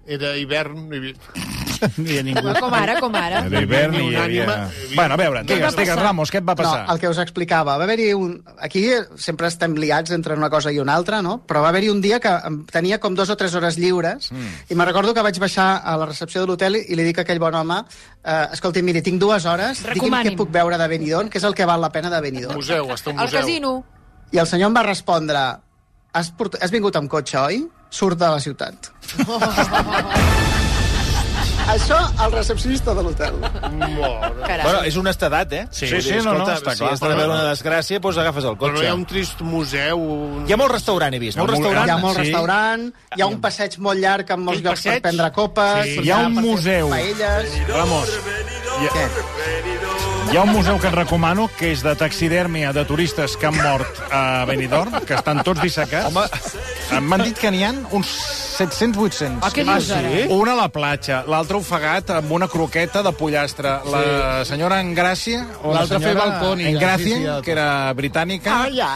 [0.06, 0.92] Era hivern...
[0.94, 1.16] hi-
[1.98, 2.42] Ni a ningú.
[2.62, 3.42] Com ara, com ara.
[3.44, 4.46] A l'hivern Ni hi havia...
[4.96, 6.04] Bueno, a veure, Què va digues, digues, passar?
[6.06, 6.86] Ramos, què et va No, passar?
[6.94, 7.76] el que us explicava.
[7.76, 8.38] Va haver-hi un...
[8.64, 8.86] Aquí
[9.20, 11.40] sempre estem liats entre una cosa i una altra, no?
[11.50, 12.32] Però va haver-hi un dia que
[12.72, 14.72] tenia com dos o tres hores lliures mm.
[14.72, 17.26] i me'n recordo que vaig baixar a la recepció de l'hotel i li dic a
[17.28, 21.30] aquell bon home eh, escolti, miri, tinc dues hores, digui'm què puc veure de Benidorm,
[21.34, 22.56] què és el que val la pena de Benidorm.
[22.62, 23.42] Museu, està un Al museu.
[23.42, 23.76] casino.
[24.32, 25.44] I el senyor em va respondre
[26.16, 26.56] has, port...
[26.64, 27.66] has vingut amb cotxe, oi?
[27.96, 28.92] Surt de la ciutat.
[31.66, 33.38] Això al recepcionista de l'hotel.
[33.42, 35.64] Bueno, és honestedat, eh?
[35.74, 36.92] Sí, sí, dir, no, no, està si clar.
[36.94, 38.86] has de veure una desgràcia, doncs agafes el Però no cotxe.
[38.86, 39.98] hi ha un trist museu...
[40.04, 40.44] Un...
[40.46, 41.40] Hi ha molt restaurant, he vist.
[41.42, 41.88] Molt Hi ha molt- restaurant.
[41.90, 42.22] Hi ha molt Sí.
[42.28, 42.86] restaurant,
[43.18, 45.98] hi ha un passeig molt llarg amb molts llocs per prendre copes, Sí.
[46.06, 46.90] Hi ha un museu.
[46.94, 47.58] Paelles...
[47.72, 48.14] Ramos,
[48.76, 49.10] hi ha,
[50.34, 53.58] hi ha un museu que et recomano, que és de taxidèrmia de turistes que han
[53.58, 56.12] mort a Benidorm, que estan tots dissecats.
[56.14, 56.28] Home,
[57.02, 58.12] m'han dit que n'hi ha uns
[58.56, 59.44] 700-800.
[59.44, 60.12] Ah, què dius, ara?
[60.32, 63.74] Un a la platja, l'altre ofegat amb una croqueta de pollastre.
[63.92, 67.68] La senyora Engràcia, o la senyora fer balcònica, Engràcia, sí, sí, que era
[67.98, 68.92] britànica, ja,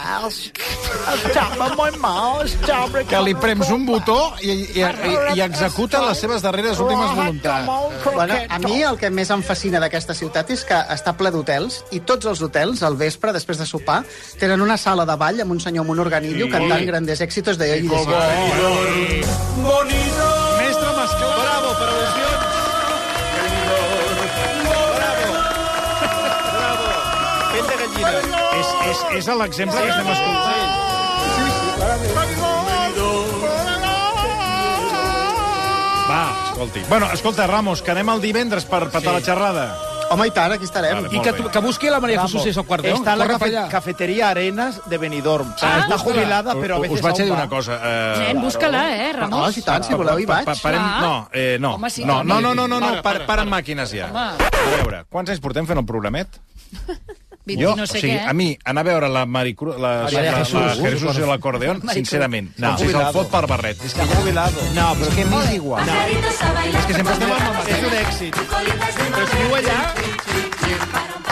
[1.12, 3.04] estava molt mal, estava...
[3.10, 7.68] que li prems un botó i, i, i, i executa les seves darreres últimes voluntats.
[8.14, 11.82] Bueno, a mi el que més em fascina d'aquesta ciutat és que està ple d'hotels
[11.96, 14.00] i tots els hotels, al vespre, després de sopar,
[14.40, 17.68] tenen una sala de ball amb un senyor amb un organillo cantant grandes èxitos de
[17.80, 19.70] hoy i de siempre.
[20.60, 21.30] Mestre Masclà.
[21.40, 22.44] Bravo, per al·lusions.
[24.96, 25.34] Bravo.
[26.56, 26.86] Bravo.
[27.52, 28.12] Fent de gallina.
[28.60, 30.68] És, és, és l'exemple que estem escoltant.
[36.10, 36.80] Va, escolti.
[36.88, 39.66] Bueno, escolta, Ramos, que anem el divendres per petar la xerrada.
[40.10, 40.96] Home, i tant, aquí estarem.
[41.04, 42.96] Vale, I que, tu- que busqui la Maria Jesús i Socuardeón.
[42.98, 45.52] Está en la Corre cafe- cafetería Arenas de Benidorm.
[45.62, 47.78] Ah, está jubilada, pero a veces Us vaig a dir una cosa.
[47.80, 49.56] Eh, Nen, busca-la, eh, No, Ramos?
[49.56, 50.44] i tant, si voleu hi vaig.
[50.44, 51.74] Pa, parem, no, eh, no.
[51.76, 53.44] Home, sí, no, no, no, no, no, no, para.
[53.44, 54.08] màquines ja.
[54.10, 54.36] A
[54.76, 56.28] veure, quants anys portem fent el programet?
[57.50, 58.26] 20 Jo, no sé o sigui, què.
[58.30, 59.74] a mi, anar a veure la Maricru...
[59.78, 60.54] La, la, Jesús.
[60.60, 62.74] la, la Jesús i l'acordeon, sincerament, No.
[62.76, 63.82] com si se'l fot per barret.
[63.84, 64.60] És que, Está jubilado.
[64.74, 65.88] no, però és que m'és igual.
[65.88, 68.40] És que sempre estem amb És un èxit.
[68.40, 70.49] Però si viu allà...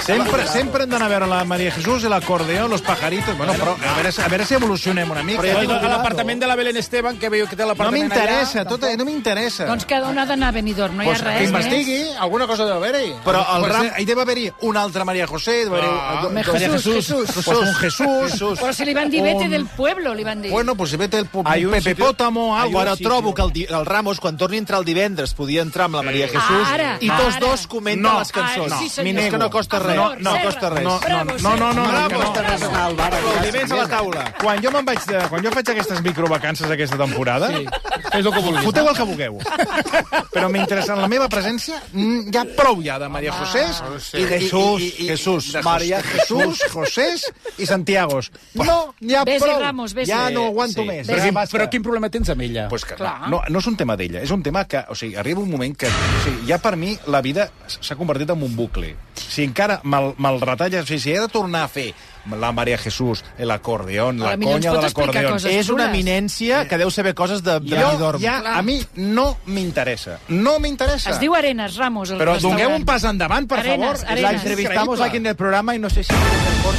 [0.08, 3.36] Sempre, sempre hem d'anar a veure la Maria Jesús i l'acordeon, los pajaritos...
[3.36, 5.42] Bueno, però a veure, a veure si evolucionem una mica.
[5.42, 8.06] Però ja tinc a l'apartament de la Belén Esteban, que veieu que té No l'apartament
[8.06, 8.68] m'interessa, allà.
[8.70, 9.66] tot, no m'interessa.
[9.68, 12.46] Doncs cada un ha d'anar a Benidorm, no hi ha Pues que res investigui, alguna
[12.48, 13.10] cosa deu haver-hi.
[13.26, 15.90] Però el pues, ram- eh, Hi deu haver-hi una altra Maria José, deu haver-hi...
[15.92, 16.22] Ah.
[16.22, 17.30] do- do- Jesús, Jesús.
[17.44, 18.30] Pues un Jesús.
[18.32, 18.58] Jesús.
[18.62, 20.50] Però si li van dir vete Un- del pueblo, li van dir.
[20.50, 22.78] Bueno, pues si vete el pu- Hay un Pepe sitio- Pótamo, Ai, algo.
[22.80, 23.34] Però Sí, trobo sí.
[23.34, 26.02] que el, di- el Ramos, quan torni a entrar el divendres, podia entrar amb la
[26.02, 27.46] Maria Jesús Ara, i tots ara.
[27.46, 28.72] dos comenten No, les cançons.
[28.72, 29.04] ara, sí, senyor.
[29.04, 29.27] M'hi M'hi nego.
[29.28, 29.96] És que no costa res.
[29.96, 30.44] favor, no Serra.
[30.48, 30.84] costa res.
[30.84, 32.20] No, no, no, no, no, no, no.
[32.22, 33.10] Costa res anar al bar.
[33.18, 34.24] Els aliments a la taula.
[34.40, 37.66] Quan jo me'n vaig de, quan jo faig aquestes microvacances aquesta temporada, sí.
[38.08, 38.64] Fes el que vulguis.
[38.64, 39.38] foteu el que vulgueu.
[40.32, 44.22] Però m'interessa en la meva presència, mm, ja prou ja de Maria Josés sé.
[44.22, 47.26] i de Jesús, Jesús, Maria Jesús, Josés
[47.58, 48.30] i Santiagos.
[48.54, 49.58] No, ja prou.
[49.60, 51.06] Ramos, ja no aguanto més.
[51.08, 52.68] Però, però quin problema tens amb ella?
[52.72, 55.42] Pues que no, no és un tema d'ella, és un tema que, o sigui, arriba
[55.44, 58.94] un moment que, o sigui, ja per mi la vida s'ha convertit en un bucle.
[59.18, 60.32] Si encara me'l me
[60.86, 61.90] sigui, si he de tornar a fer
[62.36, 64.92] la Maria Jesús, l'acordeon, la no conya de
[65.24, 68.20] coses És una eminència que deu saber coses de, de Jo, Benidorm.
[68.22, 70.18] ja, a mi no m'interessa.
[70.28, 71.10] No m'interessa.
[71.10, 74.12] Es diu Arenas, Ramos, el Però dongueu un pas endavant, per Arenas, favor.
[74.12, 74.32] Arenas.
[74.32, 76.12] La entrevistamos aquí en el programa y no sé si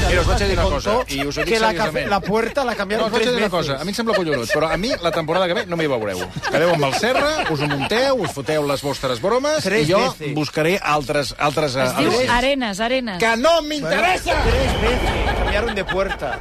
[0.08, 1.72] Mira, us vaig dir que una cosa, i us ho dic que la,
[2.08, 3.52] la puerta la No, cambiaron us vaig tres una veces.
[3.52, 5.88] cosa, a mi em sembla collonut, però a mi la temporada que ve no m'hi
[5.88, 6.20] veureu.
[6.52, 10.00] Quedeu amb el Serra, us ho munteu, us foteu les vostres bromes Tres i jo
[10.00, 10.34] veces.
[10.36, 11.34] buscaré altres...
[11.40, 13.18] altres Es diu Arenas, Arenas.
[13.20, 14.38] Que no m'interessa!
[14.46, 16.40] Tres veces cambiaron de puerta.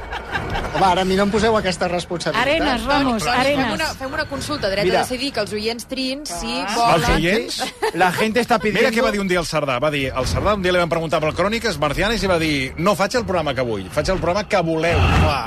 [0.75, 2.47] Home, ara a mi no em poseu aquesta responsabilitat.
[2.47, 3.73] Arenas, Ramos, Toni, Fem Arenas.
[3.73, 4.99] una, fem una consulta, dret Mira.
[4.99, 7.11] a decidir, que els oients trin si Els volen...
[7.15, 7.63] oients?
[7.95, 8.81] La gente está pidiendo...
[8.89, 9.79] Mira què va dir un dia el Cerdà.
[9.81, 12.73] Va dir, el Cerdà un dia li van preguntar per Cròniques Marcianes i va dir
[12.77, 14.99] no faig el programa que vull, faig el programa que voleu.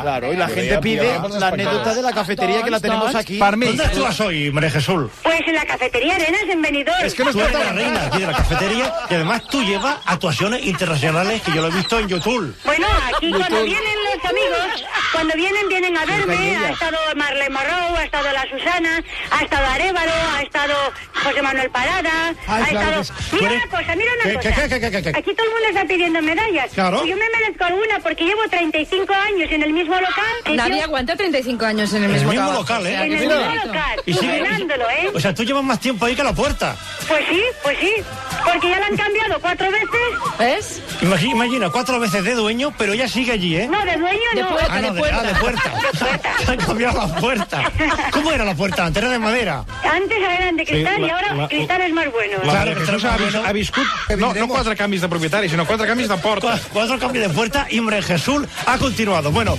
[0.02, 3.38] Claro, y la deia pide la anécdota de la cafetería que la tenemos aquí.
[3.38, 3.66] Per mi.
[3.66, 5.10] ¿Dónde actúas hoy, María Jesús?
[5.22, 7.04] Pues en la cafetería Arenas en Benidorm.
[7.04, 9.96] Es que no Tú eres la reina aquí de la cafetería y además tú llevas
[10.04, 12.54] actuaciones internacionales que yo lo he visto en YouTube.
[12.64, 16.56] Bueno, aquí cuando vienen los amigos, cuando vienen, vienen a verme.
[16.56, 20.74] Ha estado Marlene Morrow, ha estado la Susana, ha estado Arevalo, ha estado
[21.22, 23.20] José Manuel Parada, Ay, ha claro estado...
[23.32, 24.62] Mira ¿Tú una cosa, mira una ¿Qué, cosa.
[24.62, 25.18] qué, qué, qué, qué, qué?
[25.18, 26.70] Aquí todo el mundo está pidiendo medallas.
[26.74, 27.04] Claro.
[27.04, 30.56] Y yo me merezco alguna porque llevo 35 años en el mismo local.
[30.56, 32.94] Nadie sitio- aguanta 35 años en el En el mismo, mismo local, ¿eh?
[32.94, 35.10] En el mismo local, Y sigue- llenándolo, ¿eh?
[35.14, 36.76] O sea, tú llevas más tiempo ahí que a la puerta.
[37.08, 37.92] Pues sí, pues sí.
[38.44, 39.88] Porque ya la han cambiado cuatro veces.
[40.38, 40.82] ¿Ves?
[41.00, 43.68] Imagi- Imagina, cuatro veces de dueño, pero ella sigue allí, ¿eh?
[43.68, 44.48] No, de dueño De no.
[44.50, 45.22] puerta, Ah, no, de de, ah, puerta.
[45.22, 45.72] de puerta.
[46.48, 47.62] Han cambiado la puerta.
[48.12, 48.84] ¿Cómo era la puerta?
[48.86, 49.64] Antes era de madera.
[49.90, 52.38] Antes eran de cristal Sí, y la- ahora la- cristal es más bueno.
[52.44, 53.86] La- Claro, Jesús vis- vis- ha viscut
[54.18, 56.16] no, no quatre canvis de propietari, sinó quatre canvis de.
[56.16, 56.40] Cu-
[56.72, 59.30] Cuatro cambios de puerta y María Jesús ha continuado.
[59.32, 59.56] Bueno,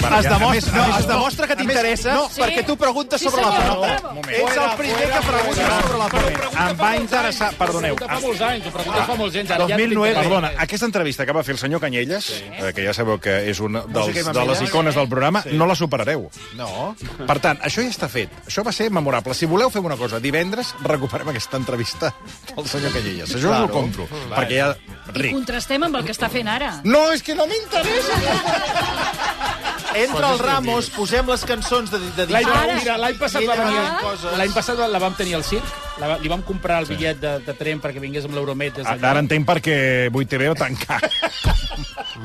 [0.00, 2.40] Es ja, a demostra, no, es demostra que t'interessa no, Sí.
[2.40, 3.50] perquè tu preguntes Sí, sobre la.
[3.50, 4.30] Un moment.
[4.30, 6.70] Ets el primer que pregunta sobre la pelota.
[6.70, 7.50] Em va interessar...
[7.60, 7.94] Perdoneu.
[7.96, 9.50] Pregunta fa molts anys, ho preguntes fa molts anys.
[9.50, 10.14] Ara ja 2009.
[10.14, 10.20] t'interessa.
[10.28, 13.60] Perdona, aquesta entrevista que va fer el senyor Canyelles, eh, que ja sabeu que és
[13.60, 14.62] una i de les mamelles.
[14.68, 16.30] icones del programa, no la superareu.
[16.56, 16.96] No.
[17.26, 18.30] Per tant, això ja està fet.
[18.46, 19.34] Això va ser memorable.
[19.34, 22.14] Si voleu fer una cosa, divendres recuperem aquesta entrevista
[22.56, 23.34] del senyor Canyelles.
[23.34, 24.74] Això us ho compro, perquè ja...
[25.10, 25.32] I Ric.
[25.34, 26.80] contrastem amb el que està fent ara.
[26.84, 28.14] No, és que no m'interessa.
[29.94, 32.82] Entre els Ramos posem les cançons de, de L'any dijous.
[32.82, 34.36] mira, l'any passat, i va venir, coses.
[34.38, 35.64] l'any passat la vam tenir al circ,
[36.00, 39.10] la, li vam comprar el bitllet de, de tren perquè vingués amb l'Euromet des d'allà.
[39.10, 39.76] Ara entenc per què
[40.12, 41.00] 8TV ho tancar.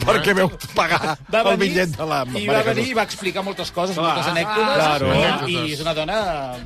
[0.05, 2.21] perquè veu pagar Va el venir, bitllet de la...
[2.37, 4.75] I va venir i va explicar moltes coses, moltes anècdotes.
[4.75, 5.13] claro.
[5.49, 6.19] I és una dona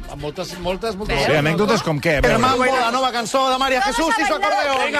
[0.09, 1.23] amb moltes, moltes, moltes...
[1.25, 2.17] Sí, anècdotes com què?
[2.19, 2.41] A veure.
[2.43, 4.95] Mambo, la nova cançó de María Jesús y su acordeón.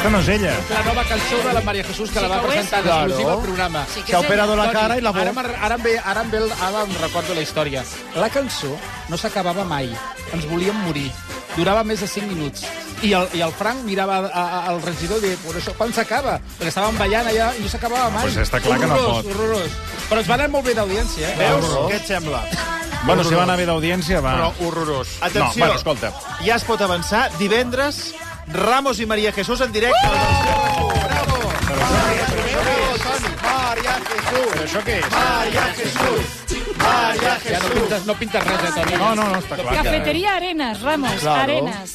[0.00, 0.52] aquesta no és ella.
[0.70, 3.00] La nova cançó de la Maria Jesús, que Sí la va que presentar Claro.
[3.00, 3.86] d'exclusiva al programa.
[3.94, 5.42] Sí que Se ha és operado la Toni, cara i la ara, boca.
[5.42, 7.84] me'n- ara, em ve, ara, em ve, ara em recordo la història.
[8.16, 8.76] La cançó
[9.08, 9.90] no s'acabava mai.
[10.32, 11.10] Ens volíem morir.
[11.56, 12.64] Durava més de 5 minuts.
[13.02, 15.92] I el, i el Frank mirava a, a, al regidor i deia, "Però això quan
[15.92, 16.38] s'acaba?
[16.58, 18.22] Perquè estàvem ballant allà i no s'acabava mai.
[18.22, 19.34] Pues està clar que no horrorós, pot.
[19.34, 19.70] Horrorós.
[20.10, 21.36] Però ens va anar molt bé d'audiència, eh?
[21.38, 21.64] Veus?
[21.90, 22.42] Què et sembla?
[23.04, 24.34] Bueno, si va anar bé d'audiència, va...
[24.36, 25.08] Però horrorós.
[25.20, 26.12] Atenció, No, bueno, escolta.
[26.44, 27.30] ja es pot avançar.
[27.38, 28.14] Divendres,
[28.52, 29.96] Ramos i Maria Jesús en directe.
[30.06, 30.10] Uh!
[31.06, 31.38] Bravo!
[33.42, 34.50] Maria Jesús.
[34.50, 35.04] Però això què és?
[35.14, 36.26] Maria Jesús.
[36.80, 38.94] Maria Ja no pintes, no pintes res, eh, Toni?
[38.98, 39.78] No, no, no, està clar que...
[39.82, 41.42] Cafetería Arenas, Ramos, Claro.
[41.42, 41.90] Arenas.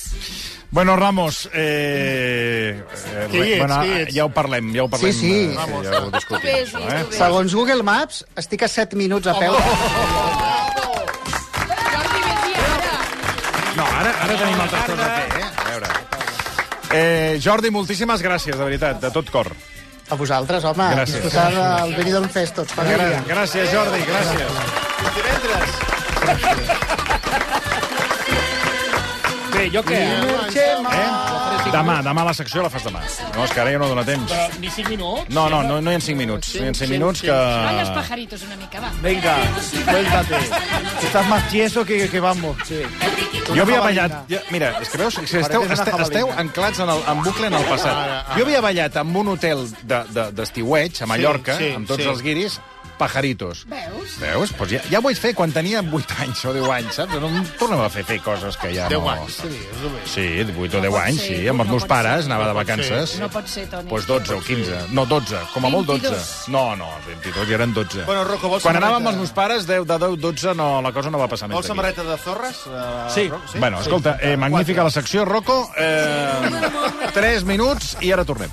[0.75, 4.13] Bueno, Ramos, eh, eh, Qui ets, bueno, qui ets?
[4.15, 5.13] ja ho parlem, ja ho parlem.
[5.13, 5.33] Sí, sí.
[5.53, 5.61] eh, ja
[6.03, 7.05] ho discutim, ves, això, eh?
[7.15, 9.53] Segons Google Maps, estic a 7 minuts a peu.
[9.55, 9.63] Jordi,
[12.27, 12.95] vés ara.
[13.77, 15.44] No, ara, ara tenim altres coses a fer, eh?
[16.95, 19.51] Eh, Jordi, moltíssimes gràcies, de veritat, de tot cor.
[20.07, 20.87] A vosaltres, home.
[20.93, 21.23] Gràcies.
[21.23, 22.77] Disfrutar del Benidorm Fest tots.
[22.77, 24.49] Gra gràcies, Jordi, gràcies.
[25.17, 26.73] Divendres.
[29.65, 29.97] Bé, jo què?
[29.97, 31.69] Eh?
[31.73, 32.99] Demà, demà la secció la fas demà.
[33.33, 34.29] No, és que ara ja no dóna temps.
[34.29, 35.31] Però ni 5 minuts?
[35.33, 36.51] No, no, no, no hi ha 5 minuts.
[36.59, 37.33] No hi ha 5 minuts que...
[37.33, 38.91] Vayas pajaritos una mica, va.
[39.01, 39.33] Venga,
[39.65, 40.41] suéltate.
[41.07, 42.61] Estás más tieso que, que vamos.
[42.67, 42.83] Sí.
[43.47, 44.35] Jo havia ballat...
[44.53, 47.67] Mira, és que veus, si esteu, esteu, esteu anclats en, el, en bucle en el
[47.71, 48.31] passat.
[48.37, 52.09] Jo havia ballat en un hotel d'estiueig, a Mallorca, sí, amb tots sí.
[52.13, 52.61] els guiris,
[52.97, 53.65] pajaritos.
[53.69, 54.15] Veus?
[54.21, 54.53] Veus?
[54.57, 57.15] Pues ja, ja ho vaig fer quan tenia 8 anys o 10 anys, saps?
[57.21, 59.09] No em tornem a fer fer coses que ja 10 no...
[59.11, 60.09] anys, tenies.
[60.11, 62.31] Sí, 8 o 10 pot anys, ser, sí, amb els no meus pares, ser.
[62.31, 63.15] anava de No pot vacances.
[63.21, 63.89] No pot ser, Toni.
[63.89, 64.81] Pues 12 o 15.
[64.95, 65.41] No, 12.
[65.53, 66.01] Com a molt 12.
[66.09, 66.33] 22.
[66.55, 68.05] No, no, 22 ja eren 12.
[68.05, 70.91] Bueno, Rocco, vols Quan anàvem amb els meus pares, 10, de 10, 12, no, la
[70.95, 72.63] cosa no va passar més Vols samarreta de zorres?
[72.67, 73.27] Uh, Sí.
[73.29, 73.59] Rocco?
[73.59, 75.69] Bueno, escolta, eh, magnífica la secció, Rocco.
[75.77, 78.49] Eh, 3 minuts i ara tornem.